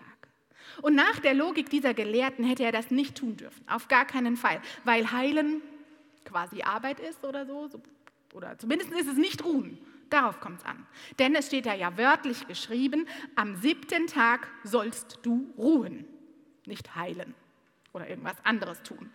Und 0.81 0.95
nach 0.95 1.19
der 1.19 1.33
Logik 1.33 1.69
dieser 1.69 1.93
Gelehrten 1.93 2.43
hätte 2.43 2.63
er 2.63 2.73
das 2.73 2.91
nicht 2.91 3.15
tun 3.15 3.37
dürfen, 3.37 3.63
auf 3.69 3.87
gar 3.87 4.05
keinen 4.05 4.35
Fall, 4.35 4.61
weil 4.83 5.11
Heilen 5.11 5.61
quasi 6.25 6.61
Arbeit 6.63 6.99
ist 6.99 7.23
oder 7.23 7.45
so. 7.45 7.69
Oder 8.33 8.57
zumindest 8.59 8.91
ist 8.91 9.07
es 9.07 9.17
nicht 9.17 9.43
Ruhen. 9.45 9.77
Darauf 10.09 10.39
kommt 10.41 10.59
es 10.59 10.65
an. 10.65 10.85
Denn 11.17 11.33
es 11.35 11.47
steht 11.47 11.65
da 11.65 11.73
ja 11.73 11.97
wörtlich 11.97 12.47
geschrieben, 12.47 13.07
am 13.35 13.55
siebten 13.55 14.07
Tag 14.07 14.47
sollst 14.63 15.19
du 15.23 15.53
ruhen, 15.57 16.05
nicht 16.65 16.95
heilen 16.95 17.33
oder 17.93 18.09
irgendwas 18.09 18.37
anderes 18.43 18.81
tun. 18.83 19.11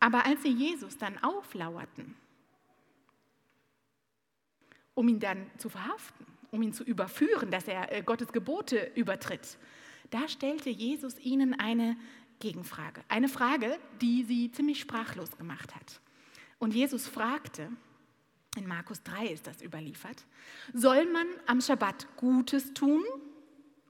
Aber 0.00 0.24
als 0.26 0.42
sie 0.42 0.52
Jesus 0.52 0.96
dann 0.96 1.18
auflauerten, 1.22 2.14
um 4.94 5.08
ihn 5.08 5.20
dann 5.20 5.50
zu 5.58 5.68
verhaften, 5.68 6.26
um 6.50 6.62
ihn 6.62 6.72
zu 6.72 6.84
überführen, 6.84 7.50
dass 7.50 7.68
er 7.68 7.92
äh, 7.92 8.02
Gottes 8.02 8.32
Gebote 8.32 8.90
übertritt, 8.94 9.58
da 10.10 10.28
stellte 10.28 10.70
Jesus 10.70 11.18
ihnen 11.18 11.58
eine 11.58 11.96
Gegenfrage. 12.40 13.02
Eine 13.08 13.28
Frage, 13.28 13.78
die 14.00 14.24
sie 14.24 14.50
ziemlich 14.50 14.80
sprachlos 14.80 15.36
gemacht 15.36 15.74
hat. 15.74 16.00
Und 16.58 16.74
Jesus 16.74 17.06
fragte, 17.06 17.70
in 18.56 18.66
Markus 18.66 19.02
3 19.02 19.26
ist 19.26 19.46
das 19.46 19.62
überliefert, 19.62 20.24
soll 20.72 21.06
man 21.06 21.26
am 21.46 21.60
Schabbat 21.60 22.16
Gutes 22.16 22.74
tun 22.74 23.04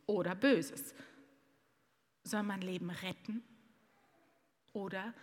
oder 0.07 0.35
Böses? 0.35 0.95
Soll 2.29 2.43
man 2.43 2.61
Leben 2.61 2.91
retten 2.91 3.43
oder 4.75 5.15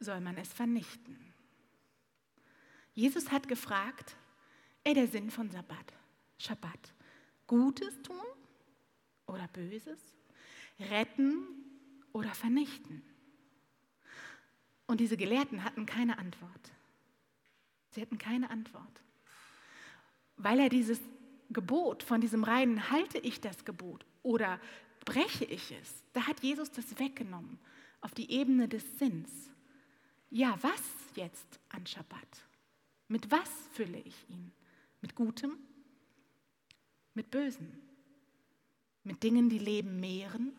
soll 0.00 0.20
man 0.20 0.36
es 0.36 0.52
vernichten? 0.52 1.16
Jesus 2.92 3.30
hat 3.30 3.48
gefragt, 3.48 4.16
ey, 4.84 4.92
der 4.92 5.08
Sinn 5.08 5.30
von 5.30 5.50
Sabbat, 5.50 5.94
Schabbat, 6.36 6.92
Gutes 7.46 8.02
tun 8.02 8.20
oder 9.26 9.48
Böses? 9.48 9.98
Retten 10.78 11.46
oder 12.12 12.34
vernichten? 12.34 13.02
Und 14.86 15.00
diese 15.00 15.16
Gelehrten 15.16 15.64
hatten 15.64 15.86
keine 15.86 16.18
Antwort. 16.18 16.72
Sie 17.92 18.02
hatten 18.02 18.18
keine 18.18 18.50
Antwort. 18.50 19.02
Weil 20.36 20.60
er 20.60 20.68
dieses 20.68 21.00
Gebot 21.48 22.02
von 22.02 22.20
diesem 22.20 22.44
reinen, 22.44 22.90
halte 22.90 23.16
ich 23.16 23.40
das 23.40 23.64
Gebot 23.64 24.04
oder 24.22 24.60
breche 25.04 25.44
ich 25.44 25.72
es, 25.72 26.02
da 26.12 26.26
hat 26.26 26.40
Jesus 26.42 26.70
das 26.70 26.98
weggenommen 26.98 27.58
auf 28.00 28.12
die 28.14 28.30
Ebene 28.30 28.68
des 28.68 28.98
Sinns. 28.98 29.30
Ja, 30.30 30.58
was 30.62 30.82
jetzt 31.14 31.60
an 31.68 31.86
Schabbat? 31.86 32.44
Mit 33.08 33.30
was 33.30 33.50
fülle 33.72 33.98
ich 33.98 34.28
ihn? 34.28 34.52
Mit 35.00 35.14
Gutem? 35.14 35.58
Mit 37.14 37.30
Bösem? 37.30 37.70
Mit 39.04 39.22
Dingen, 39.22 39.48
die 39.48 39.58
Leben 39.58 40.00
mehren 40.00 40.52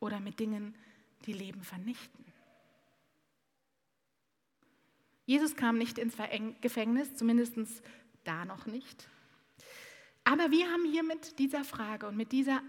oder 0.00 0.20
mit 0.20 0.40
Dingen, 0.40 0.74
die 1.26 1.32
Leben 1.32 1.62
vernichten. 1.62 2.24
Jesus 5.26 5.54
kam 5.54 5.78
nicht 5.78 5.98
ins 5.98 6.16
Gefängnis, 6.60 7.14
zumindest 7.14 7.56
da 8.24 8.44
noch 8.44 8.66
nicht. 8.66 9.08
Aber 10.24 10.50
wir 10.50 10.70
haben 10.70 10.84
hier 10.84 11.02
mit 11.02 11.38
dieser 11.38 11.64
Frage 11.64 12.06
und 12.08 12.16
mit 12.16 12.32
dieser 12.32 12.62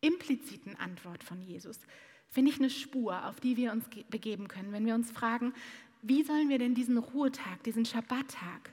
impliziten 0.00 0.76
Antwort 0.76 1.24
von 1.24 1.40
Jesus, 1.40 1.80
finde 2.28 2.50
ich 2.50 2.58
eine 2.58 2.70
Spur, 2.70 3.26
auf 3.26 3.40
die 3.40 3.56
wir 3.56 3.72
uns 3.72 3.84
begeben 4.10 4.48
können, 4.48 4.72
wenn 4.72 4.86
wir 4.86 4.94
uns 4.94 5.10
fragen, 5.10 5.54
wie 6.02 6.22
sollen 6.22 6.48
wir 6.48 6.58
denn 6.58 6.74
diesen 6.74 6.98
Ruhetag, 6.98 7.62
diesen 7.64 7.84
Schabbattag, 7.84 8.72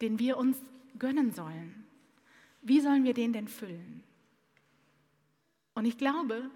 den 0.00 0.18
wir 0.18 0.36
uns 0.36 0.58
gönnen 0.98 1.32
sollen, 1.32 1.84
wie 2.62 2.80
sollen 2.80 3.04
wir 3.04 3.14
den 3.14 3.32
denn 3.32 3.48
füllen? 3.48 4.02
Und 5.74 5.84
ich 5.84 5.96
glaube, 5.96 6.50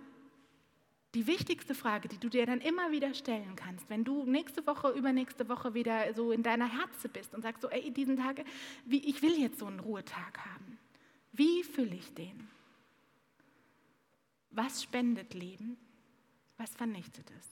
die 1.14 1.27
wichtigste 1.27 1.75
Frage, 1.75 2.09
die 2.09 2.18
du 2.18 2.29
dir 2.29 2.46
dann 2.46 2.61
immer 2.61 2.90
wieder 2.90 3.12
stellen 3.14 3.55
kannst, 3.55 3.88
wenn 3.90 4.03
du 4.03 4.25
nächste 4.25 4.66
Woche, 4.66 4.90
übernächste 4.90 5.48
Woche 5.48 5.75
wieder 5.75 6.14
so 6.14 6.33
in 6.33 6.42
deiner 6.42 6.66
Herze 6.66 7.09
bist 7.09 7.35
und 7.35 7.42
sagst 7.42 7.62
so, 7.62 7.68
ey, 7.68 7.90
diesen 7.90 8.16
Tag, 8.16 8.44
wie, 8.87 8.98
ich 8.98 9.20
will 9.22 9.38
jetzt 9.38 9.59
so 9.59 9.66
einen 9.66 9.81
Ruhetag 9.81 10.38
haben. 10.38 10.79
Wie 11.33 11.62
fülle 11.64 11.94
ich 11.94 12.14
den? 12.14 12.48
Was 14.53 14.83
spendet 14.83 15.35
Leben? 15.35 15.77
Was 16.57 16.75
vernichtet 16.75 17.31
es? 17.31 17.47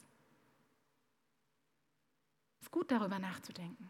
Es 2.60 2.66
ist 2.66 2.70
gut, 2.70 2.90
darüber 2.90 3.18
nachzudenken. 3.18 3.88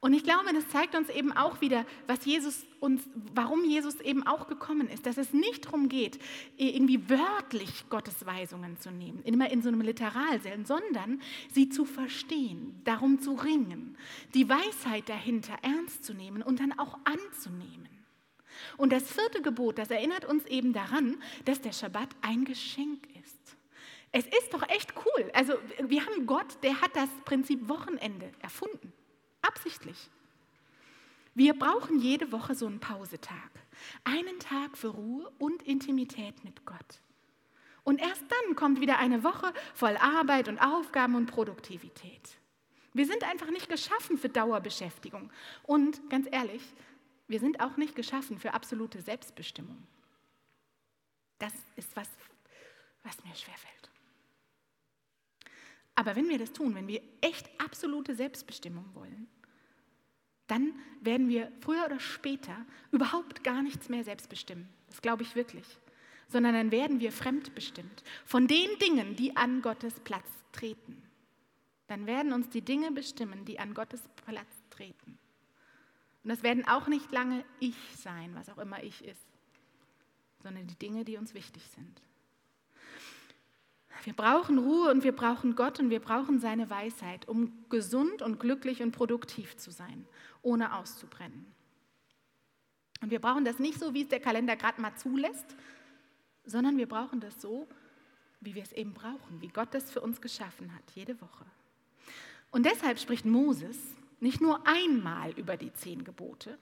Und 0.00 0.12
ich 0.12 0.22
glaube, 0.22 0.52
das 0.52 0.68
zeigt 0.68 0.94
uns 0.94 1.08
eben 1.08 1.32
auch 1.32 1.60
wieder, 1.60 1.86
was 2.06 2.24
Jesus 2.24 2.64
uns, 2.80 3.02
warum 3.34 3.64
Jesus 3.64 3.98
eben 4.00 4.26
auch 4.26 4.46
gekommen 4.46 4.88
ist, 4.88 5.06
dass 5.06 5.16
es 5.16 5.32
nicht 5.32 5.64
darum 5.64 5.88
geht, 5.88 6.20
irgendwie 6.56 7.08
wörtlich 7.08 7.88
Gottes 7.88 8.26
Weisungen 8.26 8.78
zu 8.78 8.90
nehmen, 8.90 9.22
immer 9.24 9.50
in 9.50 9.62
so 9.62 9.68
einem 9.68 9.80
Literalsinn, 9.80 10.66
sondern 10.66 11.20
sie 11.50 11.70
zu 11.70 11.84
verstehen, 11.84 12.80
darum 12.84 13.20
zu 13.20 13.32
ringen, 13.32 13.96
die 14.34 14.48
Weisheit 14.48 15.08
dahinter 15.08 15.56
ernst 15.62 16.04
zu 16.04 16.12
nehmen 16.12 16.42
und 16.42 16.60
dann 16.60 16.78
auch 16.78 16.98
anzunehmen. 17.04 17.95
Und 18.76 18.92
das 18.92 19.10
vierte 19.10 19.42
Gebot, 19.42 19.78
das 19.78 19.90
erinnert 19.90 20.24
uns 20.24 20.44
eben 20.46 20.72
daran, 20.72 21.22
dass 21.44 21.60
der 21.60 21.72
Schabbat 21.72 22.08
ein 22.22 22.44
Geschenk 22.44 23.06
ist. 23.22 23.56
Es 24.12 24.24
ist 24.26 24.52
doch 24.52 24.66
echt 24.68 24.94
cool. 24.96 25.30
Also 25.34 25.54
wir 25.78 26.04
haben 26.06 26.26
Gott, 26.26 26.62
der 26.62 26.80
hat 26.80 26.94
das 26.94 27.08
Prinzip 27.24 27.68
Wochenende 27.68 28.32
erfunden. 28.40 28.92
Absichtlich. 29.42 30.10
Wir 31.34 31.52
brauchen 31.52 32.00
jede 32.00 32.32
Woche 32.32 32.54
so 32.54 32.66
einen 32.66 32.80
Pausetag. 32.80 33.50
Einen 34.04 34.38
Tag 34.38 34.78
für 34.78 34.88
Ruhe 34.88 35.30
und 35.38 35.62
Intimität 35.62 36.42
mit 36.44 36.64
Gott. 36.64 37.00
Und 37.84 38.00
erst 38.00 38.22
dann 38.22 38.56
kommt 38.56 38.80
wieder 38.80 38.98
eine 38.98 39.22
Woche 39.22 39.52
voll 39.74 39.96
Arbeit 39.98 40.48
und 40.48 40.58
Aufgaben 40.58 41.14
und 41.14 41.26
Produktivität. 41.26 42.38
Wir 42.94 43.04
sind 43.04 43.22
einfach 43.22 43.50
nicht 43.50 43.68
geschaffen 43.68 44.16
für 44.16 44.30
Dauerbeschäftigung. 44.30 45.30
Und 45.64 46.08
ganz 46.08 46.26
ehrlich, 46.30 46.62
wir 47.28 47.40
sind 47.40 47.60
auch 47.60 47.76
nicht 47.76 47.96
geschaffen 47.96 48.38
für 48.38 48.54
absolute 48.54 49.00
Selbstbestimmung. 49.02 49.82
Das 51.38 51.52
ist 51.76 51.94
was, 51.96 52.08
was 53.02 53.22
mir 53.24 53.34
schwerfällt. 53.34 53.90
Aber 55.94 56.14
wenn 56.14 56.28
wir 56.28 56.38
das 56.38 56.52
tun, 56.52 56.74
wenn 56.74 56.88
wir 56.88 57.02
echt 57.20 57.48
absolute 57.58 58.14
Selbstbestimmung 58.14 58.84
wollen, 58.94 59.26
dann 60.46 60.74
werden 61.00 61.28
wir 61.28 61.50
früher 61.60 61.86
oder 61.86 61.98
später 61.98 62.64
überhaupt 62.92 63.42
gar 63.42 63.62
nichts 63.62 63.88
mehr 63.88 64.04
selbst 64.04 64.28
bestimmen. 64.28 64.68
Das 64.88 65.02
glaube 65.02 65.22
ich 65.22 65.34
wirklich. 65.34 65.66
Sondern 66.28 66.54
dann 66.54 66.70
werden 66.70 67.00
wir 67.00 67.12
fremdbestimmt 67.12 68.04
von 68.24 68.46
den 68.46 68.78
Dingen, 68.78 69.16
die 69.16 69.36
an 69.36 69.62
Gottes 69.62 69.94
Platz 70.00 70.28
treten. 70.52 71.02
Dann 71.88 72.06
werden 72.06 72.32
uns 72.32 72.48
die 72.50 72.62
Dinge 72.62 72.90
bestimmen, 72.90 73.44
die 73.44 73.58
an 73.58 73.74
Gottes 73.74 74.02
Platz 74.26 74.50
treten. 74.70 75.18
Und 76.26 76.30
das 76.30 76.42
werden 76.42 76.66
auch 76.66 76.88
nicht 76.88 77.12
lange 77.12 77.44
ich 77.60 77.76
sein, 77.96 78.34
was 78.34 78.48
auch 78.48 78.58
immer 78.58 78.82
ich 78.82 79.04
ist. 79.04 79.24
sondern 80.42 80.66
die 80.66 80.74
Dinge, 80.74 81.04
die 81.04 81.16
uns 81.18 81.34
wichtig 81.34 81.62
sind. 81.68 82.02
Wir 84.02 84.12
brauchen 84.12 84.58
Ruhe 84.58 84.90
und 84.90 85.04
wir 85.04 85.14
brauchen 85.14 85.54
Gott 85.54 85.78
und 85.78 85.88
wir 85.88 86.00
brauchen 86.00 86.40
seine 86.40 86.68
Weisheit, 86.68 87.28
um 87.28 87.64
gesund 87.68 88.22
und 88.22 88.40
glücklich 88.40 88.82
und 88.82 88.90
produktiv 88.90 89.56
zu 89.56 89.70
sein, 89.70 90.04
ohne 90.42 90.74
auszubrennen. 90.74 91.46
Und 93.02 93.12
wir 93.12 93.20
brauchen 93.20 93.44
das 93.44 93.60
nicht 93.60 93.78
so, 93.78 93.94
wie 93.94 94.02
es 94.02 94.08
der 94.08 94.20
Kalender 94.20 94.56
gerade 94.56 94.80
mal 94.80 94.96
zulässt, 94.96 95.54
sondern 96.44 96.76
wir 96.76 96.88
brauchen 96.88 97.20
das 97.20 97.40
so, 97.40 97.68
wie 98.40 98.56
wir 98.56 98.64
es 98.64 98.72
eben 98.72 98.94
brauchen, 98.94 99.40
wie 99.40 99.48
Gott 99.48 99.72
das 99.72 99.92
für 99.92 100.00
uns 100.00 100.20
geschaffen 100.20 100.74
hat, 100.74 100.90
jede 100.92 101.20
Woche. 101.20 101.46
Und 102.50 102.66
deshalb 102.66 102.98
spricht 102.98 103.26
Moses 103.26 103.78
nicht 104.20 104.40
nur 104.40 104.66
einmal 104.66 105.32
über 105.32 105.56
die 105.56 105.72
zehn 105.72 106.04
Gebote, 106.04 106.58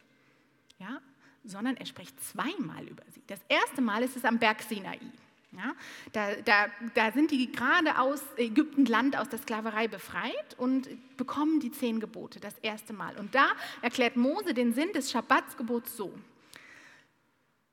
ja, 0.79 1.01
sondern 1.45 1.77
er 1.77 1.87
spricht 1.87 2.23
zweimal 2.23 2.87
über 2.89 3.05
sie. 3.13 3.23
Das 3.27 3.41
erste 3.49 3.81
Mal 3.81 4.03
ist 4.03 4.17
es 4.17 4.25
am 4.25 4.39
Berg 4.39 4.63
Sinai. 4.63 4.99
Ja, 5.57 5.73
da, 6.13 6.35
da, 6.45 6.67
da, 6.95 7.13
sind 7.13 7.31
die 7.31 7.53
gerade 7.53 8.01
aus 8.01 8.21
Ägyptenland, 8.37 9.17
aus 9.17 9.29
der 9.29 9.39
Sklaverei 9.39 9.87
befreit 9.87 10.57
und 10.57 10.89
bekommen 11.17 11.61
die 11.61 11.71
zehn 11.71 12.01
Gebote 12.01 12.41
das 12.41 12.59
erste 12.59 12.93
Mal. 12.93 13.17
Und 13.19 13.37
da 13.37 13.47
erklärt 13.81 14.17
Mose 14.17 14.53
den 14.53 14.73
Sinn 14.73 14.93
des 14.93 15.13
Schabbatsgebots 15.13 15.97
so. 15.97 16.13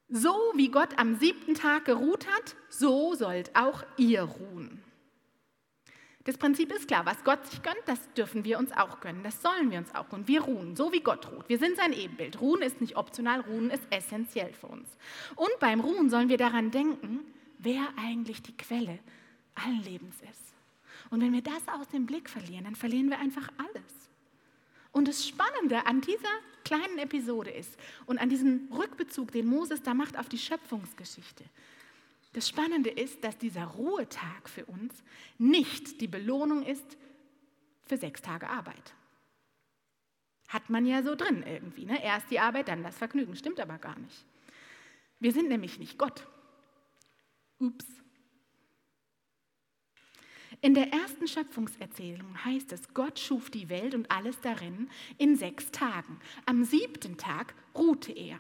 So 0.10 0.36
wie 0.56 0.70
Gott 0.70 1.00
am 1.00 1.16
siebten 1.16 1.56
Tag 1.56 1.86
geruht 1.86 2.28
hat, 2.28 2.56
so 2.70 3.16
sollt 3.16 3.56
auch 3.56 3.84
ihr 3.98 4.24
ruhen. 4.24 4.84
Das 6.24 6.38
Prinzip 6.38 6.72
ist 6.72 6.88
klar, 6.88 7.06
was 7.06 7.24
Gott 7.24 7.46
sich 7.48 7.64
gönnt, 7.64 7.82
das 7.88 8.00
dürfen 8.14 8.44
wir 8.44 8.60
uns 8.60 8.72
auch 8.72 9.00
gönnen, 9.00 9.24
das 9.24 9.42
sollen 9.42 9.72
wir 9.72 9.80
uns 9.80 9.94
auch 9.96 10.08
gönnen. 10.10 10.28
Wir 10.28 10.42
ruhen, 10.42 10.76
so 10.76 10.92
wie 10.92 11.00
Gott 11.00 11.32
ruht. 11.32 11.50
Wir 11.50 11.58
sind 11.58 11.78
sein 11.78 11.94
Ebenbild. 11.94 12.40
Ruhen 12.40 12.62
ist 12.62 12.80
nicht 12.80 12.96
optional, 12.96 13.42
ruhen 13.42 13.72
ist 13.72 13.84
essentiell 13.90 14.54
für 14.54 14.68
uns. 14.68 14.88
Und 15.36 15.52
beim 15.60 15.80
Ruhen 15.80 16.10
sollen 16.10 16.30
wir 16.30 16.38
daran 16.38 16.70
denken, 16.70 17.22
wer 17.58 17.82
eigentlich 17.98 18.44
die 18.44 18.56
Quelle 18.56 19.00
allen 19.56 19.84
Lebens 19.84 20.16
ist. 20.30 20.54
Und 21.10 21.22
wenn 21.22 21.34
wir 21.34 21.42
das 21.42 21.68
aus 21.68 21.88
dem 21.90 22.06
Blick 22.06 22.30
verlieren, 22.30 22.66
dann 22.66 22.76
verlieren 22.76 23.10
wir 23.10 23.20
einfach 23.20 23.50
alles. 23.58 24.10
Und 24.92 25.08
das 25.08 25.28
Spannende 25.28 25.86
an 25.86 26.02
dieser 26.02 26.30
kleinen 26.64 27.00
Episode 27.00 27.50
ist 27.50 27.78
und 28.06 28.20
an 28.20 28.30
diesem 28.30 28.70
Rückbezug, 28.72 29.32
den 29.32 29.48
Moses 29.48 29.82
da 29.82 29.94
macht 29.94 30.18
auf 30.18 30.30
die 30.30 30.38
Schöpfungsgeschichte, 30.38 31.44
das 32.34 32.48
Spannende 32.48 32.90
ist, 32.90 33.24
dass 33.24 33.38
dieser 33.38 33.66
Ruhetag 33.66 34.50
für 34.50 34.66
uns 34.66 35.04
nicht 35.38 36.00
die 36.00 36.08
Belohnung 36.08 36.64
ist 36.64 36.98
für 37.84 37.98
sechs 37.98 38.22
Tage 38.22 38.50
Arbeit. 38.50 38.94
Hat 40.48 40.70
man 40.70 40.86
ja 40.86 41.04
so 41.04 41.16
drin 41.16 41.44
irgendwie. 41.44 41.86
Ne? 41.86 42.04
Erst 42.04 42.32
die 42.32 42.40
Arbeit, 42.40 42.68
dann 42.68 42.84
das 42.84 42.98
Vergnügen. 42.98 43.36
Stimmt 43.36 43.60
aber 43.60 43.78
gar 43.78 43.98
nicht. 44.00 44.26
Wir 45.20 45.32
sind 45.32 45.50
nämlich 45.50 45.78
nicht 45.78 45.98
Gott. 45.98 46.28
Ups. 47.60 47.86
In 50.62 50.74
der 50.74 50.94
ersten 50.94 51.28
Schöpfungserzählung 51.28 52.46
heißt 52.46 52.72
es, 52.72 52.94
Gott 52.94 53.20
schuf 53.20 53.50
die 53.50 53.70
Welt 53.70 53.96
und 53.96 54.12
alles 54.12 54.40
darin 54.42 54.90
in 55.18 55.36
sechs 55.36 55.72
Tagen. 55.72 56.20
Am 56.46 56.64
siebten 56.64 57.18
Tag 57.18 57.56
ruhte 57.76 58.12
er. 58.12 58.40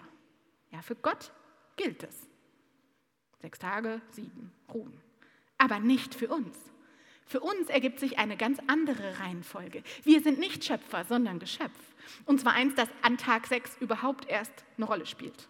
Ja, 0.72 0.82
für 0.82 0.96
Gott 0.96 1.32
gilt 1.78 2.04
es. 2.04 2.31
Sechs 3.42 3.60
Tage, 3.60 4.02
sieben, 4.12 4.52
ruhen. 4.74 4.94
Aber 5.58 5.80
nicht 5.80 6.14
für 6.16 6.28
uns. 6.28 6.58
Für 7.26 7.40
uns 7.40 7.70
ergibt 7.70 8.00
sich 8.00 8.20
eine 8.20 8.38
ganz 8.38 8.60
andere 8.68 9.20
Reihenfolge. 9.20 9.84
Wir 10.04 10.22
sind 10.22 10.40
nicht 10.40 10.64
Schöpfer, 10.64 11.06
sondern 11.06 11.40
Geschöpf. 11.40 11.80
Und 12.26 12.40
zwar 12.42 12.54
eins, 12.54 12.76
das 12.76 12.90
an 13.02 13.18
Tag 13.18 13.48
sechs 13.48 13.78
überhaupt 13.80 14.28
erst 14.28 14.54
eine 14.78 14.86
Rolle 14.86 15.06
spielt. 15.06 15.48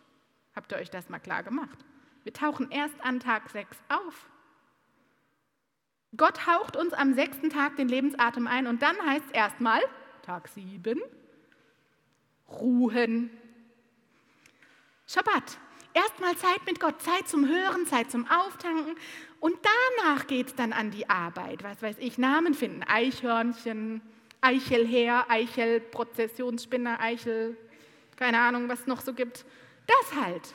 Habt 0.56 0.72
ihr 0.72 0.78
euch 0.78 0.90
das 0.90 1.10
mal 1.10 1.20
klar 1.20 1.44
gemacht? 1.44 1.80
Wir 2.24 2.34
tauchen 2.34 2.70
erst 2.72 3.00
an 3.02 3.20
Tag 3.20 3.50
6 3.50 3.78
auf. 3.90 4.30
Gott 6.16 6.46
haucht 6.46 6.76
uns 6.76 6.94
am 6.94 7.14
sechsten 7.14 7.50
Tag 7.50 7.78
den 7.78 7.88
Lebensatem 7.88 8.48
ein 8.48 8.68
und 8.68 8.82
dann 8.82 8.96
heißt 9.06 9.26
es 9.28 9.32
erstmal, 9.32 9.82
Tag 10.24 10.50
7, 10.50 11.00
ruhen. 12.50 13.32
Schabbat. 15.08 15.58
Erstmal 15.94 16.38
Zeit 16.38 16.66
mit 16.66 16.80
Gott, 16.80 17.02
Zeit 17.02 17.28
zum 17.28 17.48
Hören, 17.48 17.86
Zeit 17.86 18.12
zum 18.12 18.26
Auftanken 18.30 18.96
und 19.40 19.58
danach 19.98 20.28
geht 20.28 20.48
es 20.48 20.56
dann 20.56 20.72
an 20.72 20.92
die 20.92 21.10
Arbeit. 21.10 21.64
Was 21.64 21.82
weiß 21.82 21.98
ich, 22.00 22.18
Namen 22.18 22.54
finden, 22.54 22.84
Eichhörnchen, 22.84 24.02
Eichelheer, 24.40 25.26
Eichelprozessionsspinner, 25.30 27.00
Eichel, 27.00 27.58
keine 28.16 28.40
Ahnung, 28.40 28.70
was 28.70 28.82
es 28.82 28.88
noch 28.88 29.02
so 29.02 29.14
gibt. 29.14 29.46
Das 29.88 30.16
halt. 30.16 30.54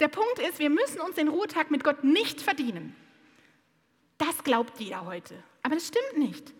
Der 0.00 0.08
Punkt 0.08 0.38
ist, 0.38 0.58
wir 0.58 0.70
müssen 0.70 1.00
uns 1.00 1.16
den 1.16 1.28
Ruhetag 1.28 1.70
mit 1.70 1.84
Gott 1.84 2.02
nicht 2.02 2.40
verdienen. 2.40 2.96
Das 4.18 4.42
glaubt 4.42 4.80
jeder 4.80 5.04
heute. 5.04 5.34
Aber 5.62 5.74
das 5.74 5.88
stimmt 5.88 6.18
nicht. 6.18 6.54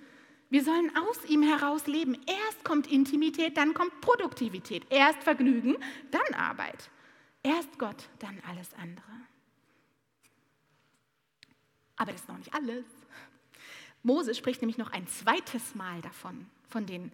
Wir 0.51 0.63
sollen 0.63 0.93
aus 0.97 1.25
ihm 1.29 1.43
heraus 1.43 1.87
leben. 1.87 2.15
Erst 2.27 2.65
kommt 2.65 2.91
Intimität, 2.91 3.57
dann 3.57 3.73
kommt 3.73 4.01
Produktivität. 4.01 4.85
Erst 4.91 5.23
Vergnügen, 5.23 5.77
dann 6.11 6.35
Arbeit. 6.35 6.91
Erst 7.43 7.79
Gott, 7.79 8.09
dann 8.19 8.41
alles 8.49 8.73
andere. 8.75 9.05
Aber 11.97 12.13
das 12.13 12.23
ist 12.23 12.29
noch 12.29 12.39
nicht 12.39 12.55
alles. 12.55 12.85
Mose 14.03 14.35
spricht 14.35 14.63
nämlich 14.63 14.79
noch 14.79 14.91
ein 14.93 15.07
zweites 15.07 15.75
Mal 15.75 16.01
davon, 16.03 16.47
von 16.69 16.87
den 16.87 17.13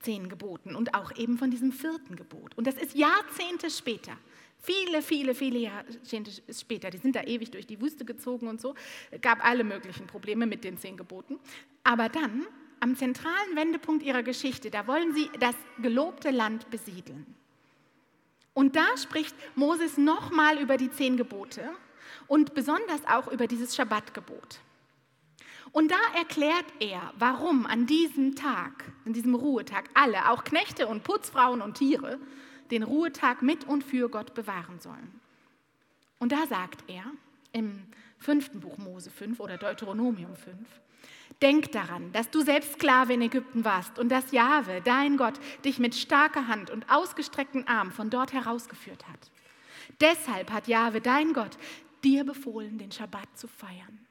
zehn 0.00 0.28
Geboten 0.28 0.74
und 0.74 0.94
auch 0.94 1.14
eben 1.16 1.36
von 1.36 1.50
diesem 1.50 1.72
vierten 1.72 2.16
Gebot. 2.16 2.56
Und 2.56 2.66
das 2.66 2.76
ist 2.76 2.94
Jahrzehnte 2.94 3.70
später. 3.70 4.16
Viele, 4.62 5.02
viele, 5.02 5.34
viele 5.34 5.58
Jahrzehnte 5.58 6.30
später, 6.52 6.90
die 6.90 6.98
sind 6.98 7.16
da 7.16 7.22
ewig 7.22 7.50
durch 7.50 7.66
die 7.66 7.80
Wüste 7.80 8.04
gezogen 8.04 8.48
und 8.48 8.60
so, 8.60 8.74
gab 9.22 9.44
alle 9.44 9.64
möglichen 9.64 10.06
Probleme 10.06 10.46
mit 10.46 10.64
den 10.64 10.76
zehn 10.78 10.96
Geboten. 10.96 11.38
Aber 11.82 12.08
dann, 12.08 12.46
am 12.80 12.96
zentralen 12.96 13.56
Wendepunkt 13.56 14.02
ihrer 14.02 14.22
Geschichte, 14.22 14.70
da 14.70 14.86
wollen 14.86 15.14
sie 15.14 15.30
das 15.38 15.54
gelobte 15.80 16.30
Land 16.30 16.70
besiedeln. 16.70 17.26
Und 18.54 18.76
da 18.76 18.96
spricht 18.96 19.34
Moses 19.54 19.96
nochmal 19.96 20.58
über 20.58 20.76
die 20.76 20.90
zehn 20.90 21.16
Gebote 21.16 21.62
und 22.26 22.54
besonders 22.54 23.04
auch 23.06 23.28
über 23.28 23.46
dieses 23.46 23.74
Schabbatgebot. 23.74 24.60
Und 25.72 25.90
da 25.90 26.18
erklärt 26.18 26.66
er, 26.80 27.12
warum 27.16 27.64
an 27.66 27.86
diesem 27.86 28.34
Tag, 28.34 28.92
an 29.06 29.12
diesem 29.12 29.34
Ruhetag, 29.34 29.84
alle, 29.94 30.30
auch 30.30 30.42
Knechte 30.42 30.88
und 30.88 31.04
Putzfrauen 31.04 31.62
und 31.62 31.74
Tiere, 31.78 32.18
den 32.70 32.82
Ruhetag 32.82 33.42
mit 33.42 33.64
und 33.64 33.84
für 33.84 34.08
Gott 34.08 34.34
bewahren 34.34 34.80
sollen. 34.80 35.20
Und 36.18 36.32
da 36.32 36.46
sagt 36.46 36.84
er 36.88 37.04
im 37.52 37.82
fünften 38.18 38.60
Buch 38.60 38.78
Mose 38.78 39.10
5 39.10 39.40
oder 39.40 39.58
Deuteronomium 39.58 40.34
5, 40.34 40.56
Denk 41.42 41.72
daran, 41.72 42.12
dass 42.12 42.30
du 42.30 42.42
selbst 42.42 42.74
Sklave 42.74 43.14
in 43.14 43.22
Ägypten 43.22 43.64
warst 43.64 43.98
und 43.98 44.10
dass 44.10 44.32
Jahwe, 44.32 44.82
dein 44.84 45.16
Gott, 45.16 45.34
dich 45.64 45.78
mit 45.78 45.94
starker 45.94 46.48
Hand 46.48 46.70
und 46.70 46.90
ausgestreckten 46.90 47.66
Arm 47.66 47.92
von 47.92 48.10
dort 48.10 48.32
herausgeführt 48.32 49.08
hat. 49.08 49.30
Deshalb 50.00 50.50
hat 50.52 50.68
Jahwe, 50.68 51.00
dein 51.00 51.32
Gott, 51.32 51.56
dir 52.04 52.24
befohlen, 52.24 52.78
den 52.78 52.92
Schabbat 52.92 53.28
zu 53.38 53.48
feiern. 53.48 54.06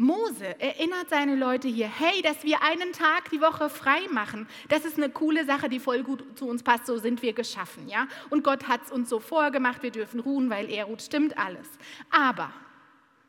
Mose 0.00 0.60
erinnert 0.60 1.10
seine 1.10 1.34
Leute 1.34 1.66
hier, 1.66 1.88
hey, 1.88 2.22
dass 2.22 2.44
wir 2.44 2.62
einen 2.62 2.92
Tag 2.92 3.30
die 3.30 3.40
Woche 3.40 3.68
frei 3.68 4.06
machen, 4.12 4.46
das 4.68 4.84
ist 4.84 4.96
eine 4.96 5.10
coole 5.10 5.44
Sache, 5.44 5.68
die 5.68 5.80
voll 5.80 6.04
gut 6.04 6.38
zu 6.38 6.46
uns 6.46 6.62
passt, 6.62 6.86
so 6.86 6.98
sind 6.98 7.20
wir 7.20 7.32
geschaffen, 7.32 7.88
ja? 7.88 8.06
Und 8.30 8.44
Gott 8.44 8.68
hat 8.68 8.84
es 8.84 8.92
uns 8.92 9.08
so 9.08 9.18
vorgemacht, 9.18 9.82
wir 9.82 9.90
dürfen 9.90 10.20
ruhen, 10.20 10.50
weil 10.50 10.70
er 10.70 10.84
ruht, 10.84 11.02
stimmt 11.02 11.36
alles. 11.36 11.68
Aber 12.10 12.52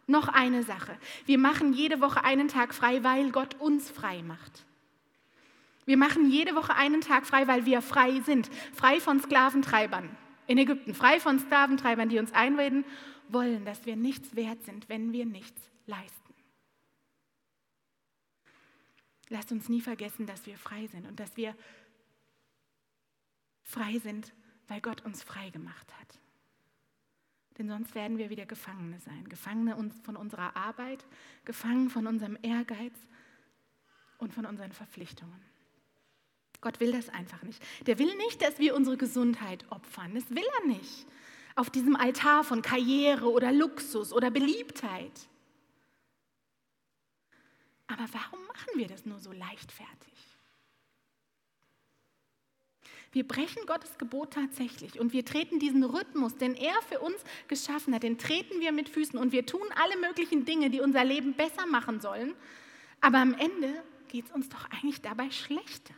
noch 0.09 0.27
eine 0.27 0.63
Sache, 0.63 0.97
wir 1.25 1.37
machen 1.37 1.73
jede 1.73 2.01
Woche 2.01 2.23
einen 2.23 2.47
Tag 2.47 2.73
frei, 2.73 3.03
weil 3.03 3.31
Gott 3.31 3.55
uns 3.59 3.89
frei 3.89 4.21
macht. 4.23 4.65
Wir 5.85 5.97
machen 5.97 6.29
jede 6.29 6.55
Woche 6.55 6.75
einen 6.75 7.01
Tag 7.01 7.25
frei, 7.25 7.47
weil 7.47 7.65
wir 7.65 7.81
frei 7.81 8.19
sind, 8.21 8.49
frei 8.73 8.99
von 8.99 9.19
Sklaventreibern 9.19 10.09
in 10.49 10.57
Ägypten, 10.57 10.95
frei 10.95 11.19
von 11.19 11.39
Sklaventreibern, 11.39 12.09
die 12.09 12.17
uns 12.17 12.33
einreden 12.33 12.83
wollen, 13.27 13.65
dass 13.65 13.85
wir 13.85 13.95
nichts 13.95 14.35
wert 14.35 14.63
sind, 14.63 14.89
wenn 14.89 15.13
wir 15.13 15.27
nichts 15.27 15.61
leisten. 15.85 16.33
Lasst 19.29 19.51
uns 19.51 19.69
nie 19.69 19.81
vergessen, 19.81 20.25
dass 20.25 20.47
wir 20.47 20.57
frei 20.57 20.87
sind 20.87 21.07
und 21.07 21.19
dass 21.19 21.37
wir 21.37 21.55
frei 23.61 23.99
sind, 23.99 24.33
weil 24.67 24.81
Gott 24.81 25.05
uns 25.05 25.21
frei 25.21 25.51
gemacht 25.51 25.93
hat. 25.99 26.19
Denn 27.59 27.67
sonst 27.67 27.93
werden 27.93 28.17
wir 28.17 28.29
wieder 28.29 28.45
Gefangene 28.45 28.99
sein. 29.01 29.27
Gefangene 29.27 29.75
von 30.03 30.15
unserer 30.15 30.55
Arbeit, 30.55 31.05
gefangen 31.43 31.89
von 31.89 32.07
unserem 32.07 32.37
Ehrgeiz 32.41 32.95
und 34.17 34.33
von 34.33 34.45
unseren 34.45 34.71
Verpflichtungen. 34.71 35.41
Gott 36.61 36.79
will 36.79 36.93
das 36.93 37.09
einfach 37.09 37.43
nicht. 37.43 37.61
Der 37.85 37.99
will 37.99 38.15
nicht, 38.15 38.41
dass 38.41 38.59
wir 38.59 38.75
unsere 38.75 38.95
Gesundheit 38.95 39.69
opfern. 39.71 40.15
Das 40.15 40.29
will 40.29 40.45
er 40.61 40.67
nicht. 40.67 41.05
Auf 41.55 41.69
diesem 41.69 41.97
Altar 41.97 42.45
von 42.45 42.61
Karriere 42.61 43.29
oder 43.29 43.51
Luxus 43.51 44.13
oder 44.13 44.31
Beliebtheit. 44.31 45.27
Aber 47.87 48.05
warum 48.13 48.45
machen 48.47 48.71
wir 48.75 48.87
das 48.87 49.05
nur 49.05 49.19
so 49.19 49.33
leichtfertig? 49.33 50.28
Wir 53.11 53.27
brechen 53.27 53.65
Gottes 53.65 53.97
Gebot 53.97 54.33
tatsächlich 54.33 54.99
und 54.99 55.13
wir 55.13 55.25
treten 55.25 55.59
diesen 55.59 55.83
Rhythmus, 55.83 56.37
den 56.37 56.55
er 56.55 56.79
für 56.87 56.99
uns 56.99 57.15
geschaffen 57.47 57.95
hat, 57.95 58.03
den 58.03 58.19
treten 58.19 58.59
wir 58.59 58.71
mit 58.71 58.87
Füßen 58.87 59.17
und 59.17 59.31
wir 59.31 59.45
tun 59.45 59.67
alle 59.83 59.97
möglichen 59.97 60.45
Dinge, 60.45 60.69
die 60.69 60.79
unser 60.79 61.03
Leben 61.03 61.33
besser 61.33 61.65
machen 61.65 62.01
sollen. 62.01 62.35
Aber 63.01 63.17
am 63.17 63.33
Ende 63.33 63.73
geht 64.09 64.25
es 64.25 64.31
uns 64.31 64.49
doch 64.49 64.69
eigentlich 64.69 65.01
dabei 65.01 65.31
schlechter. 65.31 65.95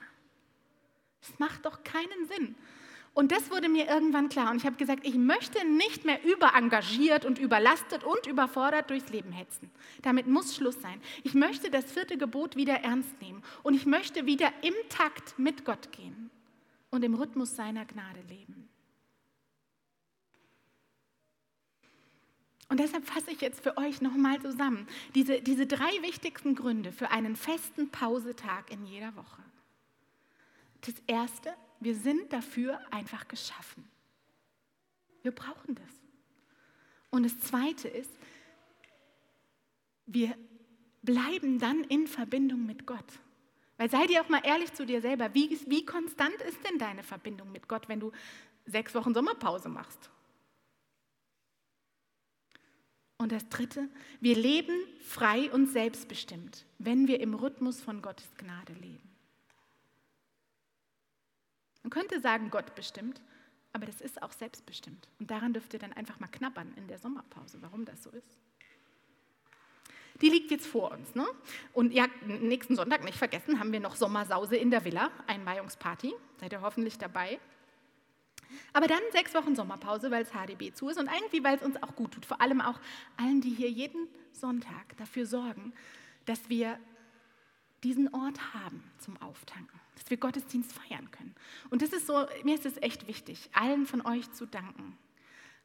Es 1.21 1.37
macht 1.37 1.65
doch 1.65 1.83
keinen 1.83 2.27
Sinn. 2.27 2.55
Und 3.13 3.33
das 3.33 3.51
wurde 3.51 3.67
mir 3.67 3.87
irgendwann 3.87 4.29
klar. 4.29 4.49
Und 4.51 4.57
ich 4.57 4.65
habe 4.65 4.77
gesagt, 4.77 5.05
ich 5.05 5.15
möchte 5.15 5.67
nicht 5.67 6.05
mehr 6.05 6.23
überengagiert 6.23 7.25
und 7.25 7.39
überlastet 7.39 8.05
und 8.05 8.25
überfordert 8.25 8.89
durchs 8.89 9.09
Leben 9.09 9.33
hetzen. 9.33 9.69
Damit 10.01 10.27
muss 10.27 10.55
Schluss 10.55 10.79
sein. 10.79 11.01
Ich 11.23 11.33
möchte 11.33 11.69
das 11.69 11.91
vierte 11.91 12.17
Gebot 12.17 12.55
wieder 12.55 12.75
ernst 12.75 13.21
nehmen. 13.21 13.43
Und 13.63 13.73
ich 13.73 13.85
möchte 13.85 14.25
wieder 14.25 14.49
im 14.61 14.73
Takt 14.87 15.37
mit 15.37 15.65
Gott 15.65 15.91
gehen 15.91 16.31
und 16.91 17.03
im 17.03 17.15
Rhythmus 17.15 17.55
seiner 17.55 17.85
Gnade 17.85 18.21
leben. 18.29 18.69
Und 22.69 22.79
deshalb 22.79 23.05
fasse 23.05 23.31
ich 23.31 23.41
jetzt 23.41 23.61
für 23.61 23.75
euch 23.77 24.01
nochmal 24.01 24.41
zusammen 24.41 24.87
diese, 25.13 25.41
diese 25.41 25.67
drei 25.67 25.91
wichtigsten 26.01 26.55
Gründe 26.55 26.93
für 26.93 27.09
einen 27.11 27.35
festen 27.35 27.89
Pausetag 27.89 28.71
in 28.71 28.85
jeder 28.85 29.13
Woche. 29.15 29.41
Das 30.81 30.95
erste, 31.05 31.53
wir 31.81 31.95
sind 31.95 32.31
dafür 32.31 32.79
einfach 32.91 33.27
geschaffen. 33.27 33.83
Wir 35.21 35.31
brauchen 35.31 35.75
das. 35.75 36.01
Und 37.09 37.23
das 37.23 37.37
zweite 37.39 37.89
ist, 37.89 38.11
wir 40.05 40.33
bleiben 41.01 41.59
dann 41.59 41.83
in 41.83 42.07
Verbindung 42.07 42.65
mit 42.65 42.85
Gott. 42.85 43.19
Weil 43.81 43.89
sei 43.89 44.05
dir 44.05 44.21
auch 44.21 44.29
mal 44.29 44.45
ehrlich 44.45 44.71
zu 44.73 44.85
dir 44.85 45.01
selber, 45.01 45.33
wie, 45.33 45.59
wie 45.65 45.83
konstant 45.83 46.35
ist 46.47 46.63
denn 46.69 46.77
deine 46.77 47.01
Verbindung 47.01 47.51
mit 47.51 47.67
Gott, 47.67 47.89
wenn 47.89 47.99
du 47.99 48.11
sechs 48.67 48.93
Wochen 48.93 49.15
Sommerpause 49.15 49.69
machst? 49.69 50.11
Und 53.17 53.31
das 53.31 53.49
Dritte, 53.49 53.89
wir 54.19 54.35
leben 54.35 54.75
frei 54.99 55.51
und 55.51 55.65
selbstbestimmt, 55.65 56.63
wenn 56.77 57.07
wir 57.07 57.21
im 57.21 57.33
Rhythmus 57.33 57.81
von 57.81 58.03
Gottes 58.03 58.29
Gnade 58.37 58.73
leben. 58.73 59.09
Man 61.81 61.89
könnte 61.89 62.19
sagen, 62.19 62.51
Gott 62.51 62.75
bestimmt, 62.75 63.19
aber 63.73 63.87
das 63.87 63.99
ist 63.99 64.21
auch 64.21 64.31
selbstbestimmt. 64.31 65.07
Und 65.17 65.31
daran 65.31 65.53
dürft 65.53 65.73
ihr 65.73 65.79
dann 65.79 65.93
einfach 65.93 66.19
mal 66.19 66.27
knabbern 66.27 66.71
in 66.75 66.87
der 66.87 66.99
Sommerpause, 66.99 67.57
warum 67.63 67.85
das 67.85 68.03
so 68.03 68.11
ist 68.11 68.37
die 70.21 70.29
liegt 70.29 70.51
jetzt 70.51 70.67
vor 70.67 70.91
uns. 70.91 71.15
Ne? 71.15 71.25
Und 71.73 71.93
ja, 71.93 72.05
nächsten 72.25 72.75
Sonntag, 72.75 73.03
nicht 73.03 73.17
vergessen, 73.17 73.59
haben 73.59 73.71
wir 73.71 73.79
noch 73.79 73.95
Sommersause 73.95 74.55
in 74.55 74.71
der 74.71 74.85
Villa, 74.85 75.09
Einweihungsparty. 75.27 76.13
Seid 76.39 76.53
ihr 76.53 76.61
hoffentlich 76.61 76.97
dabei. 76.97 77.39
Aber 78.73 78.87
dann 78.87 79.01
sechs 79.11 79.33
Wochen 79.33 79.55
Sommerpause, 79.55 80.11
weil 80.11 80.23
es 80.23 80.31
HDB 80.31 80.73
zu 80.73 80.89
ist 80.89 80.99
und 80.99 81.07
irgendwie, 81.07 81.43
weil 81.43 81.55
es 81.55 81.63
uns 81.63 81.81
auch 81.81 81.95
gut 81.95 82.11
tut. 82.11 82.25
Vor 82.25 82.41
allem 82.41 82.61
auch 82.61 82.79
allen, 83.17 83.41
die 83.41 83.49
hier 83.49 83.69
jeden 83.69 84.07
Sonntag 84.31 84.95
dafür 84.97 85.25
sorgen, 85.25 85.73
dass 86.25 86.49
wir 86.49 86.77
diesen 87.83 88.13
Ort 88.13 88.53
haben 88.53 88.83
zum 88.99 89.19
Auftanken, 89.21 89.79
dass 89.95 90.09
wir 90.09 90.17
Gottesdienst 90.17 90.71
feiern 90.73 91.09
können. 91.11 91.33
Und 91.69 91.81
das 91.81 91.91
ist 91.91 92.05
so, 92.07 92.27
mir 92.43 92.55
ist 92.55 92.65
es 92.65 92.77
echt 92.77 93.07
wichtig, 93.07 93.49
allen 93.53 93.85
von 93.85 94.05
euch 94.05 94.31
zu 94.31 94.45
danken. 94.45 94.97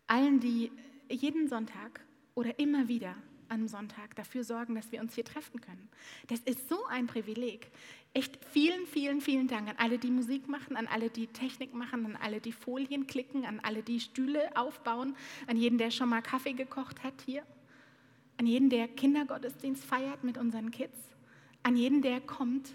Allen, 0.07 0.41
die 0.41 0.73
jeden 1.09 1.49
Sonntag 1.49 2.01
oder 2.35 2.59
immer 2.59 2.89
wieder 2.89 3.15
am 3.49 3.69
Sonntag 3.69 4.15
dafür 4.17 4.45
sorgen, 4.45 4.75
dass 4.75 4.93
wir 4.93 5.01
uns 5.01 5.15
hier 5.15 5.25
treffen 5.25 5.61
können. 5.61 5.89
Das 6.29 6.41
ist 6.41 6.69
so 6.69 6.85
ein 6.87 7.07
Privileg. 7.07 7.71
Echt 8.15 8.39
vielen, 8.47 8.87
vielen, 8.87 9.21
vielen 9.21 9.49
Dank 9.49 9.69
an 9.69 9.77
alle, 9.79 9.99
die 9.99 10.11
Musik 10.11 10.49
machen, 10.49 10.77
an 10.77 10.87
alle, 10.87 11.11
die 11.11 11.27
Technik 11.27 11.75
machen, 11.75 12.07
an 12.07 12.17
alle, 12.17 12.41
die 12.41 12.53
Folien 12.53 13.07
klicken, 13.07 13.45
an 13.45 13.61
alle, 13.61 13.83
die 13.83 14.01
Stühle 14.01 14.57
aufbauen, 14.57 15.17
an 15.47 15.57
jeden, 15.57 15.79
der 15.79 15.91
schon 15.91 16.09
mal 16.09 16.23
Kaffee 16.23 16.55
gekocht 16.55 17.03
hat 17.03 17.15
hier, 17.25 17.45
an 18.39 18.47
jeden, 18.47 18.71
der 18.71 18.89
Kindergottesdienst 18.89 19.85
feiert 19.85 20.25
mit 20.25 20.39
unseren 20.39 20.71
Kids, 20.71 20.99
an 21.63 21.77
jeden, 21.77 22.01
der 22.03 22.21
kommt, 22.21 22.73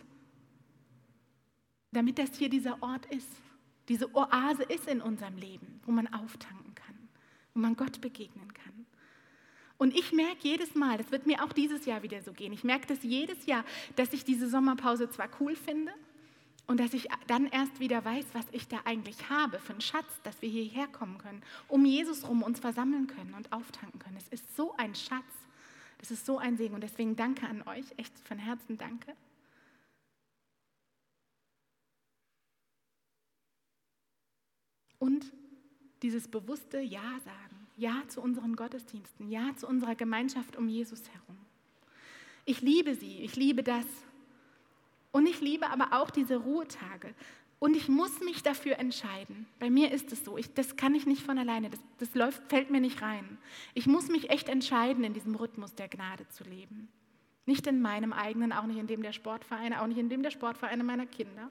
damit 1.91 2.19
das 2.19 2.37
hier 2.37 2.49
dieser 2.49 2.81
Ort 2.81 3.05
ist, 3.07 3.29
diese 3.89 4.13
Oase 4.15 4.63
ist 4.63 4.87
in 4.87 5.01
unserem 5.01 5.37
Leben, 5.37 5.81
wo 5.85 5.91
man 5.91 6.07
auftanken 6.13 6.75
kann, 6.75 7.09
wo 7.53 7.59
man 7.59 7.75
Gott 7.75 7.99
begegnen 7.99 8.53
kann. 8.53 8.85
Und 9.81 9.97
ich 9.97 10.11
merke 10.11 10.47
jedes 10.47 10.75
Mal, 10.75 10.99
das 10.99 11.09
wird 11.09 11.25
mir 11.25 11.43
auch 11.43 11.53
dieses 11.53 11.87
Jahr 11.87 12.03
wieder 12.03 12.21
so 12.21 12.33
gehen, 12.33 12.53
ich 12.53 12.63
merke 12.63 12.85
das 12.85 13.01
jedes 13.01 13.47
Jahr, 13.47 13.65
dass 13.95 14.13
ich 14.13 14.23
diese 14.23 14.47
Sommerpause 14.47 15.09
zwar 15.09 15.27
cool 15.39 15.55
finde 15.55 15.91
und 16.67 16.79
dass 16.79 16.93
ich 16.93 17.07
dann 17.25 17.47
erst 17.47 17.79
wieder 17.79 18.05
weiß, 18.05 18.27
was 18.33 18.45
ich 18.51 18.67
da 18.67 18.81
eigentlich 18.85 19.31
habe 19.31 19.57
für 19.57 19.71
einen 19.71 19.81
Schatz, 19.81 20.21
dass 20.21 20.39
wir 20.43 20.49
hierher 20.49 20.85
kommen 20.85 21.17
können, 21.17 21.41
um 21.67 21.83
Jesus 21.83 22.27
rum 22.27 22.43
uns 22.43 22.59
versammeln 22.59 23.07
können 23.07 23.33
und 23.33 23.51
auftanken 23.51 23.97
können. 23.97 24.17
Es 24.17 24.27
ist 24.27 24.55
so 24.55 24.71
ein 24.77 24.93
Schatz, 24.93 25.25
das 25.97 26.11
ist 26.11 26.27
so 26.27 26.37
ein 26.37 26.57
Segen 26.57 26.75
und 26.75 26.81
deswegen 26.81 27.15
danke 27.15 27.47
an 27.47 27.63
euch, 27.63 27.85
echt 27.97 28.13
von 28.19 28.37
Herzen 28.37 28.77
danke. 28.77 29.15
Und 34.99 35.33
dieses 36.03 36.27
bewusste 36.27 36.79
Ja 36.81 37.19
sagen. 37.25 37.60
Ja 37.81 38.03
zu 38.09 38.21
unseren 38.21 38.55
Gottesdiensten, 38.55 39.27
ja 39.31 39.55
zu 39.55 39.67
unserer 39.67 39.95
Gemeinschaft 39.95 40.55
um 40.55 40.69
Jesus 40.69 41.01
herum. 41.09 41.35
Ich 42.45 42.61
liebe 42.61 42.93
sie, 42.93 43.21
ich 43.21 43.35
liebe 43.35 43.63
das. 43.63 43.87
Und 45.11 45.25
ich 45.25 45.41
liebe 45.41 45.67
aber 45.67 45.99
auch 45.99 46.11
diese 46.11 46.37
Ruhetage. 46.37 47.15
Und 47.57 47.75
ich 47.75 47.89
muss 47.89 48.19
mich 48.19 48.43
dafür 48.43 48.77
entscheiden. 48.77 49.47
Bei 49.57 49.71
mir 49.71 49.91
ist 49.91 50.11
es 50.11 50.23
so, 50.23 50.37
ich, 50.37 50.53
das 50.53 50.75
kann 50.75 50.93
ich 50.93 51.07
nicht 51.07 51.23
von 51.23 51.39
alleine, 51.39 51.71
das, 51.71 51.79
das 51.97 52.13
läuft, 52.13 52.43
fällt 52.49 52.69
mir 52.69 52.81
nicht 52.81 53.01
rein. 53.01 53.39
Ich 53.73 53.87
muss 53.87 54.09
mich 54.09 54.29
echt 54.29 54.47
entscheiden, 54.47 55.03
in 55.03 55.15
diesem 55.15 55.33
Rhythmus 55.33 55.73
der 55.73 55.87
Gnade 55.87 56.29
zu 56.29 56.43
leben. 56.43 56.87
Nicht 57.47 57.65
in 57.65 57.81
meinem 57.81 58.13
eigenen, 58.13 58.53
auch 58.53 58.67
nicht 58.67 58.77
in 58.77 58.85
dem 58.85 59.01
der 59.01 59.13
Sportvereine, 59.13 59.81
auch 59.81 59.87
nicht 59.87 59.97
in 59.97 60.09
dem 60.09 60.21
der 60.21 60.29
Sportvereine 60.29 60.83
meiner 60.83 61.07
Kinder 61.07 61.49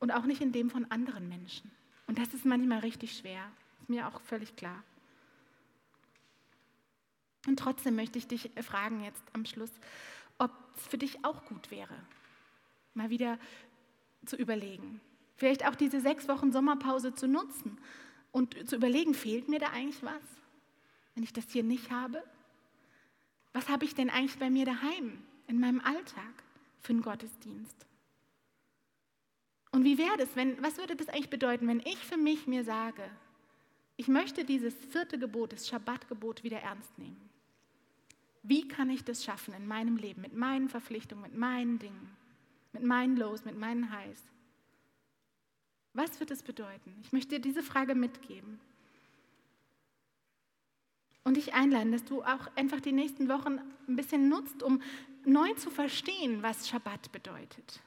und 0.00 0.10
auch 0.10 0.24
nicht 0.24 0.40
in 0.40 0.50
dem 0.50 0.68
von 0.68 0.84
anderen 0.90 1.28
Menschen. 1.28 1.70
Und 2.08 2.18
das 2.18 2.34
ist 2.34 2.44
manchmal 2.44 2.80
richtig 2.80 3.16
schwer. 3.16 3.44
Ist 3.82 3.88
mir 3.88 4.08
auch 4.08 4.20
völlig 4.22 4.56
klar. 4.56 4.82
Und 7.46 7.58
trotzdem 7.58 7.96
möchte 7.96 8.18
ich 8.18 8.26
dich 8.26 8.50
fragen 8.62 9.02
jetzt 9.02 9.22
am 9.32 9.44
Schluss, 9.44 9.70
ob 10.38 10.50
es 10.76 10.86
für 10.86 10.98
dich 10.98 11.24
auch 11.24 11.44
gut 11.44 11.70
wäre, 11.70 11.94
mal 12.94 13.10
wieder 13.10 13.38
zu 14.24 14.36
überlegen. 14.36 15.00
Vielleicht 15.36 15.66
auch 15.66 15.74
diese 15.74 16.00
sechs 16.00 16.28
Wochen 16.28 16.52
Sommerpause 16.52 17.14
zu 17.14 17.28
nutzen 17.28 17.78
und 18.32 18.68
zu 18.68 18.76
überlegen, 18.76 19.14
fehlt 19.14 19.48
mir 19.48 19.58
da 19.58 19.68
eigentlich 19.68 20.02
was, 20.02 20.22
wenn 21.14 21.22
ich 21.22 21.32
das 21.32 21.50
hier 21.50 21.62
nicht 21.62 21.90
habe? 21.90 22.22
Was 23.52 23.68
habe 23.68 23.84
ich 23.84 23.94
denn 23.94 24.10
eigentlich 24.10 24.38
bei 24.38 24.50
mir 24.50 24.66
daheim, 24.66 25.22
in 25.46 25.60
meinem 25.60 25.80
Alltag 25.80 26.42
für 26.80 26.92
einen 26.92 27.02
Gottesdienst? 27.02 27.86
Und 29.72 29.84
wie 29.84 29.98
wäre 29.98 30.16
das, 30.16 30.34
wenn, 30.34 30.60
was 30.62 30.78
würde 30.78 30.96
das 30.96 31.08
eigentlich 31.08 31.30
bedeuten, 31.30 31.68
wenn 31.68 31.80
ich 31.80 31.98
für 31.98 32.16
mich 32.16 32.46
mir 32.46 32.64
sage, 32.64 33.02
ich 33.96 34.08
möchte 34.08 34.44
dieses 34.44 34.74
vierte 34.74 35.18
Gebot, 35.18 35.52
das 35.52 35.68
Schabbatgebot, 35.68 36.44
wieder 36.44 36.58
ernst 36.58 36.98
nehmen. 36.98 37.30
Wie 38.48 38.68
kann 38.68 38.90
ich 38.90 39.04
das 39.04 39.24
schaffen 39.24 39.54
in 39.54 39.66
meinem 39.66 39.96
Leben, 39.96 40.22
mit 40.22 40.34
meinen 40.34 40.68
Verpflichtungen, 40.68 41.22
mit 41.22 41.36
meinen 41.36 41.78
Dingen, 41.78 42.16
mit 42.72 42.84
meinen 42.84 43.16
Lows, 43.16 43.44
mit 43.44 43.58
meinen 43.58 43.90
Highs? 43.90 44.22
Was 45.94 46.20
wird 46.20 46.30
es 46.30 46.42
bedeuten? 46.42 46.94
Ich 47.02 47.12
möchte 47.12 47.36
dir 47.36 47.40
diese 47.40 47.62
Frage 47.62 47.94
mitgeben. 47.94 48.60
Und 51.24 51.36
dich 51.36 51.54
einladen, 51.54 51.90
dass 51.90 52.04
du 52.04 52.22
auch 52.22 52.54
einfach 52.54 52.80
die 52.80 52.92
nächsten 52.92 53.28
Wochen 53.28 53.58
ein 53.88 53.96
bisschen 53.96 54.28
nutzt, 54.28 54.62
um 54.62 54.80
neu 55.24 55.52
zu 55.54 55.70
verstehen, 55.70 56.42
was 56.42 56.68
Schabbat 56.68 57.10
bedeutet. 57.10 57.80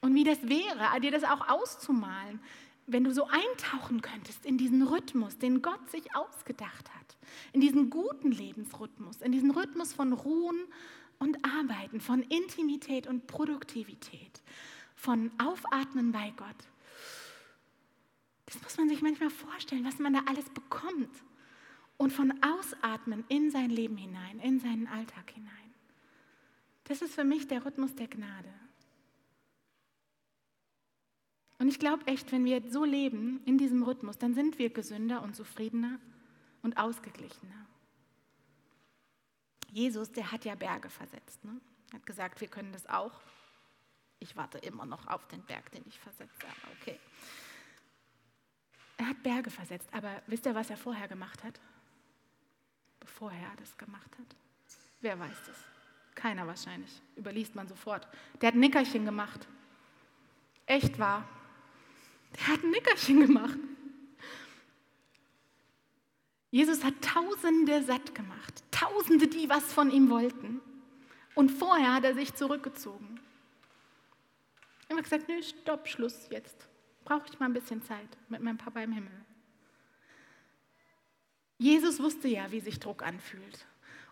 Und 0.00 0.14
wie 0.14 0.24
das 0.24 0.48
wäre, 0.48 1.00
dir 1.00 1.12
das 1.12 1.22
auch 1.22 1.48
auszumalen, 1.48 2.40
wenn 2.88 3.04
du 3.04 3.12
so 3.12 3.26
eintauchen 3.26 4.00
könntest 4.02 4.44
in 4.46 4.58
diesen 4.58 4.82
Rhythmus, 4.82 5.38
den 5.38 5.62
Gott 5.62 5.90
sich 5.90 6.14
ausgedacht 6.16 6.88
hat, 6.94 7.16
in 7.52 7.60
diesen 7.60 7.90
guten 7.90 8.32
Lebensrhythmus, 8.32 9.20
in 9.20 9.32
diesen 9.32 9.50
Rhythmus 9.50 9.92
von 9.92 10.12
Ruhen 10.12 10.58
und 11.18 11.44
Arbeiten, 11.44 12.00
von 12.00 12.22
Intimität 12.22 13.06
und 13.06 13.26
Produktivität, 13.26 14.42
von 14.94 15.30
Aufatmen 15.38 16.12
bei 16.12 16.32
Gott. 16.36 16.68
Das 18.46 18.62
muss 18.62 18.78
man 18.78 18.88
sich 18.88 19.02
manchmal 19.02 19.30
vorstellen, 19.30 19.84
was 19.84 19.98
man 19.98 20.14
da 20.14 20.22
alles 20.26 20.48
bekommt. 20.50 21.10
Und 21.98 22.12
von 22.12 22.32
Ausatmen 22.42 23.24
in 23.28 23.50
sein 23.50 23.70
Leben 23.70 23.96
hinein, 23.96 24.38
in 24.38 24.60
seinen 24.60 24.86
Alltag 24.86 25.32
hinein. 25.32 25.52
Das 26.84 27.02
ist 27.02 27.14
für 27.14 27.24
mich 27.24 27.48
der 27.48 27.66
Rhythmus 27.66 27.94
der 27.96 28.06
Gnade. 28.06 28.54
Und 31.58 31.68
ich 31.68 31.78
glaube 31.78 32.06
echt, 32.06 32.30
wenn 32.30 32.44
wir 32.44 32.62
so 32.70 32.84
leben 32.84 33.40
in 33.44 33.58
diesem 33.58 33.82
Rhythmus, 33.82 34.18
dann 34.18 34.34
sind 34.34 34.58
wir 34.58 34.70
gesünder 34.70 35.22
und 35.22 35.34
zufriedener 35.34 35.98
und 36.62 36.76
ausgeglichener. 36.76 37.66
Jesus, 39.70 40.12
der 40.12 40.30
hat 40.32 40.44
ja 40.44 40.54
Berge 40.54 40.88
versetzt. 40.88 41.44
Ne? 41.44 41.60
Hat 41.92 42.06
gesagt, 42.06 42.40
wir 42.40 42.48
können 42.48 42.72
das 42.72 42.86
auch. 42.86 43.20
Ich 44.20 44.36
warte 44.36 44.58
immer 44.58 44.86
noch 44.86 45.06
auf 45.08 45.26
den 45.28 45.42
Berg, 45.42 45.70
den 45.72 45.84
ich 45.86 45.98
versetze. 45.98 46.32
Aber 46.42 46.72
okay. 46.80 46.98
Er 48.96 49.08
hat 49.08 49.22
Berge 49.22 49.50
versetzt, 49.50 49.88
aber 49.92 50.22
wisst 50.26 50.46
ihr, 50.46 50.54
was 50.54 50.70
er 50.70 50.76
vorher 50.76 51.06
gemacht 51.06 51.44
hat? 51.44 51.60
Bevor 52.98 53.30
er 53.30 53.54
das 53.56 53.76
gemacht 53.76 54.10
hat. 54.18 54.36
Wer 55.00 55.18
weiß 55.18 55.36
das? 55.46 55.56
Keiner 56.14 56.46
wahrscheinlich. 56.46 57.00
Überliest 57.16 57.54
man 57.54 57.68
sofort. 57.68 58.08
Der 58.40 58.48
hat 58.48 58.56
Nickerchen 58.56 59.04
gemacht. 59.04 59.46
Echt 60.66 60.98
wahr. 60.98 61.28
Der 62.36 62.48
hat 62.48 62.62
ein 62.62 62.70
Nickerchen 62.70 63.20
gemacht. 63.20 63.58
Jesus 66.50 66.82
hat 66.84 66.94
Tausende 67.02 67.82
satt 67.82 68.14
gemacht. 68.14 68.62
Tausende, 68.70 69.26
die 69.26 69.48
was 69.48 69.72
von 69.72 69.90
ihm 69.90 70.08
wollten. 70.08 70.60
Und 71.34 71.50
vorher 71.50 71.94
hat 71.94 72.04
er 72.04 72.14
sich 72.14 72.34
zurückgezogen. 72.34 73.20
Er 74.88 74.96
hat 74.96 75.04
gesagt, 75.04 75.28
nö, 75.28 75.42
stopp, 75.42 75.86
Schluss 75.86 76.28
jetzt. 76.30 76.68
Brauche 77.04 77.26
ich 77.30 77.38
mal 77.38 77.46
ein 77.46 77.52
bisschen 77.52 77.82
Zeit 77.82 78.08
mit 78.28 78.42
meinem 78.42 78.58
Papa 78.58 78.80
im 78.80 78.92
Himmel. 78.92 79.12
Jesus 81.58 82.00
wusste 82.00 82.28
ja, 82.28 82.50
wie 82.50 82.60
sich 82.60 82.80
Druck 82.80 83.02
anfühlt. 83.02 83.66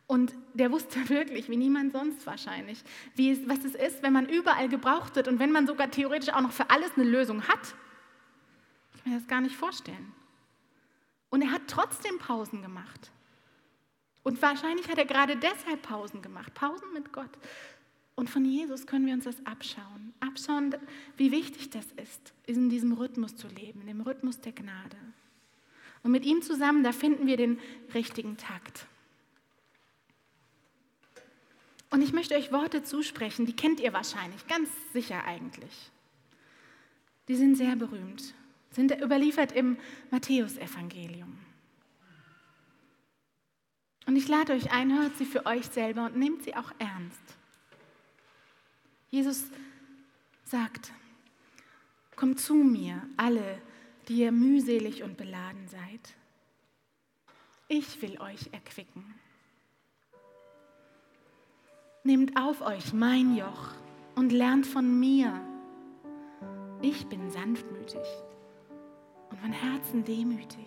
Und 0.06 0.34
der 0.54 0.70
wusste 0.70 1.08
wirklich, 1.08 1.48
wie 1.48 1.56
niemand 1.56 1.92
sonst 1.92 2.26
wahrscheinlich, 2.26 2.82
wie 3.14 3.30
es, 3.30 3.48
was 3.48 3.64
es 3.64 3.74
ist, 3.74 4.02
wenn 4.02 4.12
man 4.12 4.28
überall 4.28 4.68
gebraucht 4.68 5.16
wird 5.16 5.28
und 5.28 5.38
wenn 5.38 5.52
man 5.52 5.66
sogar 5.66 5.90
theoretisch 5.90 6.34
auch 6.34 6.40
noch 6.40 6.52
für 6.52 6.70
alles 6.70 6.92
eine 6.96 7.04
Lösung 7.04 7.46
hat. 7.48 7.74
Mir 9.06 9.18
das 9.18 9.28
gar 9.28 9.40
nicht 9.40 9.56
vorstellen. 9.56 10.12
Und 11.30 11.42
er 11.42 11.52
hat 11.52 11.62
trotzdem 11.68 12.18
Pausen 12.18 12.60
gemacht. 12.60 13.12
Und 14.24 14.42
wahrscheinlich 14.42 14.88
hat 14.88 14.98
er 14.98 15.04
gerade 15.04 15.36
deshalb 15.36 15.82
Pausen 15.82 16.22
gemacht, 16.22 16.52
Pausen 16.54 16.92
mit 16.92 17.12
Gott. 17.12 17.30
Und 18.16 18.28
von 18.28 18.44
Jesus 18.44 18.86
können 18.86 19.06
wir 19.06 19.14
uns 19.14 19.24
das 19.24 19.44
abschauen. 19.46 20.12
Abschauen, 20.18 20.74
wie 21.16 21.30
wichtig 21.30 21.70
das 21.70 21.86
ist, 22.02 22.32
in 22.46 22.68
diesem 22.68 22.92
Rhythmus 22.92 23.36
zu 23.36 23.46
leben, 23.46 23.82
in 23.82 23.86
dem 23.86 24.00
Rhythmus 24.00 24.40
der 24.40 24.52
Gnade. 24.52 24.96
Und 26.02 26.10
mit 26.10 26.24
ihm 26.24 26.42
zusammen, 26.42 26.82
da 26.82 26.90
finden 26.90 27.28
wir 27.28 27.36
den 27.36 27.60
richtigen 27.94 28.36
Takt. 28.36 28.86
Und 31.90 32.02
ich 32.02 32.12
möchte 32.12 32.34
euch 32.34 32.50
Worte 32.50 32.82
zusprechen, 32.82 33.46
die 33.46 33.54
kennt 33.54 33.78
ihr 33.78 33.92
wahrscheinlich, 33.92 34.48
ganz 34.48 34.68
sicher 34.92 35.24
eigentlich. 35.24 35.92
Die 37.28 37.36
sind 37.36 37.54
sehr 37.54 37.76
berühmt, 37.76 38.34
sind 38.76 38.92
überliefert 38.92 39.52
im 39.52 39.78
Matthäusevangelium. 40.10 41.36
Und 44.06 44.16
ich 44.16 44.28
lade 44.28 44.52
euch 44.52 44.70
ein, 44.70 44.96
hört 44.96 45.16
sie 45.16 45.24
für 45.24 45.46
euch 45.46 45.66
selber 45.66 46.04
und 46.04 46.16
nehmt 46.16 46.44
sie 46.44 46.54
auch 46.54 46.70
ernst. 46.78 47.22
Jesus 49.10 49.44
sagt, 50.44 50.92
kommt 52.14 52.38
zu 52.38 52.54
mir, 52.54 53.02
alle, 53.16 53.60
die 54.08 54.18
ihr 54.18 54.30
mühselig 54.30 55.02
und 55.02 55.16
beladen 55.16 55.66
seid. 55.68 56.14
Ich 57.68 58.00
will 58.02 58.20
euch 58.20 58.52
erquicken. 58.52 59.14
Nehmt 62.04 62.36
auf 62.36 62.60
euch 62.60 62.92
mein 62.92 63.34
Joch 63.36 63.72
und 64.14 64.32
lernt 64.32 64.66
von 64.66 65.00
mir. 65.00 65.40
Ich 66.82 67.06
bin 67.06 67.30
sanftmütig 67.30 68.06
und 69.30 69.38
von 69.38 69.52
Herzen 69.52 70.04
demütig. 70.04 70.66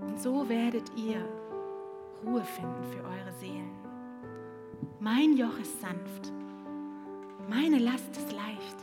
Und 0.00 0.20
so 0.20 0.48
werdet 0.48 0.90
ihr 0.96 1.24
Ruhe 2.24 2.42
finden 2.42 2.84
für 2.84 3.04
eure 3.04 3.32
Seelen. 3.40 3.72
Mein 5.00 5.36
Joch 5.36 5.58
ist 5.58 5.80
sanft, 5.80 6.32
meine 7.48 7.78
Last 7.78 8.16
ist 8.16 8.32
leicht. 8.32 8.76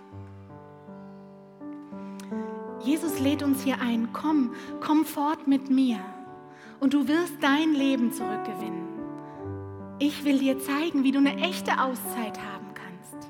Jesus 2.82 3.20
lädt 3.20 3.44
uns 3.44 3.64
hier 3.64 3.80
ein, 3.82 4.10
komm, 4.14 4.54
komm 4.82 5.06
fort 5.06 5.48
mit 5.48 5.70
mir 5.70 6.00
und 6.80 6.94
du 6.94 7.08
wirst 7.08 7.36
dein 7.42 7.74
Leben 7.74 8.12
zurückgewinnen. 8.12 8.88
Ich 10.00 10.24
will 10.24 10.40
dir 10.40 10.60
zeigen, 10.60 11.04
wie 11.04 11.12
du 11.12 11.20
eine 11.20 11.36
echte 11.38 11.80
Auszeit 11.82 12.40
haben 12.40 12.74
kannst. 12.74 13.30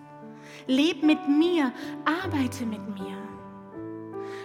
Leb 0.67 1.03
mit 1.03 1.27
mir, 1.27 1.71
arbeite 2.05 2.65
mit 2.65 2.87
mir. 2.89 3.18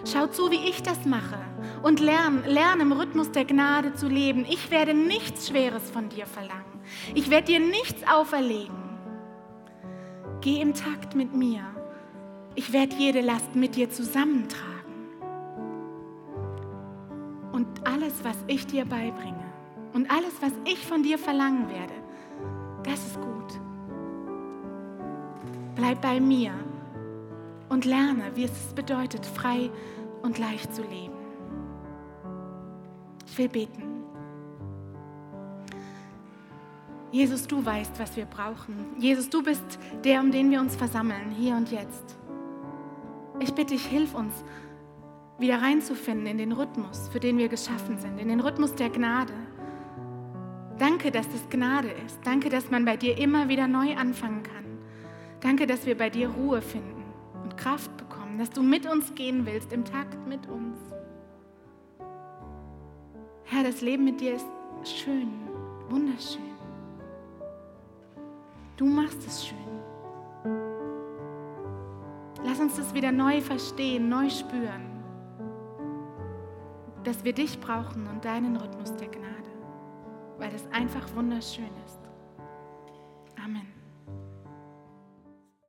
Schau 0.05 0.27
zu, 0.27 0.51
wie 0.51 0.69
ich 0.69 0.83
das 0.83 1.07
mache 1.07 1.39
und 1.83 1.99
lerne, 1.99 2.47
lern 2.47 2.81
im 2.81 2.93
Rhythmus 2.93 3.31
der 3.33 3.47
Gnade 3.47 3.95
zu 3.95 4.07
leben. 4.07 4.45
Ich 4.49 4.71
werde 4.71 4.93
nichts 4.93 5.49
Schweres 5.49 5.91
von 5.91 6.11
dir 6.11 6.27
verlangen. 6.27 6.81
Ich 7.15 7.31
werde 7.31 7.47
dir 7.47 7.61
nichts 7.61 8.07
auferlegen. 8.07 8.77
Geh 10.43 10.61
im 10.61 10.75
Takt 10.75 11.15
mit 11.15 11.35
mir. 11.35 11.63
Ich 12.55 12.73
werde 12.73 12.95
jede 12.97 13.23
Last 13.23 13.55
mit 13.55 13.77
dir 13.77 13.91
zusammentragen. 13.91 14.75
Und 17.53 17.67
alles, 17.87 18.13
was 18.23 18.37
ich 18.47 18.67
dir 18.67 18.85
beibringe 18.85 19.53
und 19.95 20.11
alles, 20.11 20.35
was 20.41 20.53
ich 20.65 20.85
von 20.85 21.03
dir 21.03 21.19
verlangen 21.19 21.69
werde, 21.71 21.95
das 22.83 23.07
ist 23.07 23.21
gut. 23.21 23.61
Bleib 25.77 26.03
bei 26.03 26.21
mir 26.21 26.53
und 27.75 27.85
lerne, 27.85 28.31
wie 28.37 28.45
es 28.45 28.73
bedeutet, 28.75 29.27
frei 29.27 29.69
und 30.23 30.39
leicht 30.39 30.73
zu 30.73 30.83
leben. 30.83 31.15
Ich 33.27 33.37
will 33.37 33.49
beten. 33.49 33.83
Jesus, 37.11 37.47
du 37.47 37.65
weißt, 37.65 37.99
was 37.99 38.17
wir 38.17 38.27
brauchen. 38.27 38.95
Jesus, 38.99 39.29
du 39.29 39.43
bist 39.43 39.65
der, 40.05 40.21
um 40.21 40.31
den 40.31 40.51
wir 40.51 40.61
uns 40.61 40.77
versammeln, 40.77 41.31
hier 41.37 41.57
und 41.57 41.71
jetzt. 41.71 42.17
Ich 43.41 43.53
bitte 43.53 43.75
dich, 43.75 43.87
hilf 43.87 44.15
uns, 44.15 44.45
wieder 45.39 45.61
reinzufinden 45.61 46.27
in 46.27 46.39
den 46.39 46.53
Rhythmus, 46.53 47.09
für 47.09 47.19
den 47.19 47.39
wir 47.39 47.49
geschaffen 47.49 47.99
sind, 47.99 48.19
in 48.21 48.29
den 48.29 48.41
Rhythmus 48.41 48.75
der 48.77 48.91
Gnade. 48.91 49.35
Danke, 50.79 51.11
dass 51.11 51.29
das 51.29 51.49
Gnade 51.51 51.91
ist. 52.07 52.21
Danke, 52.25 52.51
dass 52.51 52.71
man 52.71 52.85
bei 52.85 52.97
dir 52.97 53.19
immer 53.19 53.49
wieder 53.49 53.67
neu 53.67 53.97
anfangen 53.97 54.45
kann. 54.45 54.65
Danke, 55.41 55.67
dass 55.67 55.87
wir 55.87 55.99
bei 55.99 56.11
dir 56.11 56.29
Ruhe 56.29 56.63
finden 56.63 57.04
Kraft 57.57 57.97
bekommen, 57.97 58.39
dass 58.39 58.51
du 58.51 58.63
mit 58.63 58.87
uns 58.87 59.15
gehen 59.15 59.47
willst, 59.47 59.73
im 59.73 59.85
Takt 59.85 60.27
mit 60.27 60.47
uns. 60.49 60.79
Herr, 63.45 63.63
das 63.63 63.81
Leben 63.81 64.05
mit 64.05 64.21
dir 64.21 64.35
ist 64.35 64.47
schön, 64.85 65.29
wunderschön. 65.89 66.43
Du 68.77 68.87
machst 68.87 69.27
es 69.27 69.47
schön. 69.47 69.59
Lass 72.45 72.61
uns 72.61 72.77
das 72.77 72.93
wieder 72.95 73.13
neu 73.13 73.41
verstehen, 73.41 74.09
neu 74.09 74.29
spüren, 74.29 75.03
dass 77.05 77.25
wir 77.25 77.33
dich 77.33 77.61
brauchen 77.61 78.07
und 78.07 78.25
deinen 78.25 78.57
Rhythmus 78.57 78.95
der 78.97 79.09
Gnade 79.09 79.35
weil 80.39 80.55
es 80.55 80.67
einfach 80.73 81.15
wunderschön 81.15 81.71
ist. 81.85 82.01
Amen. 83.43 83.74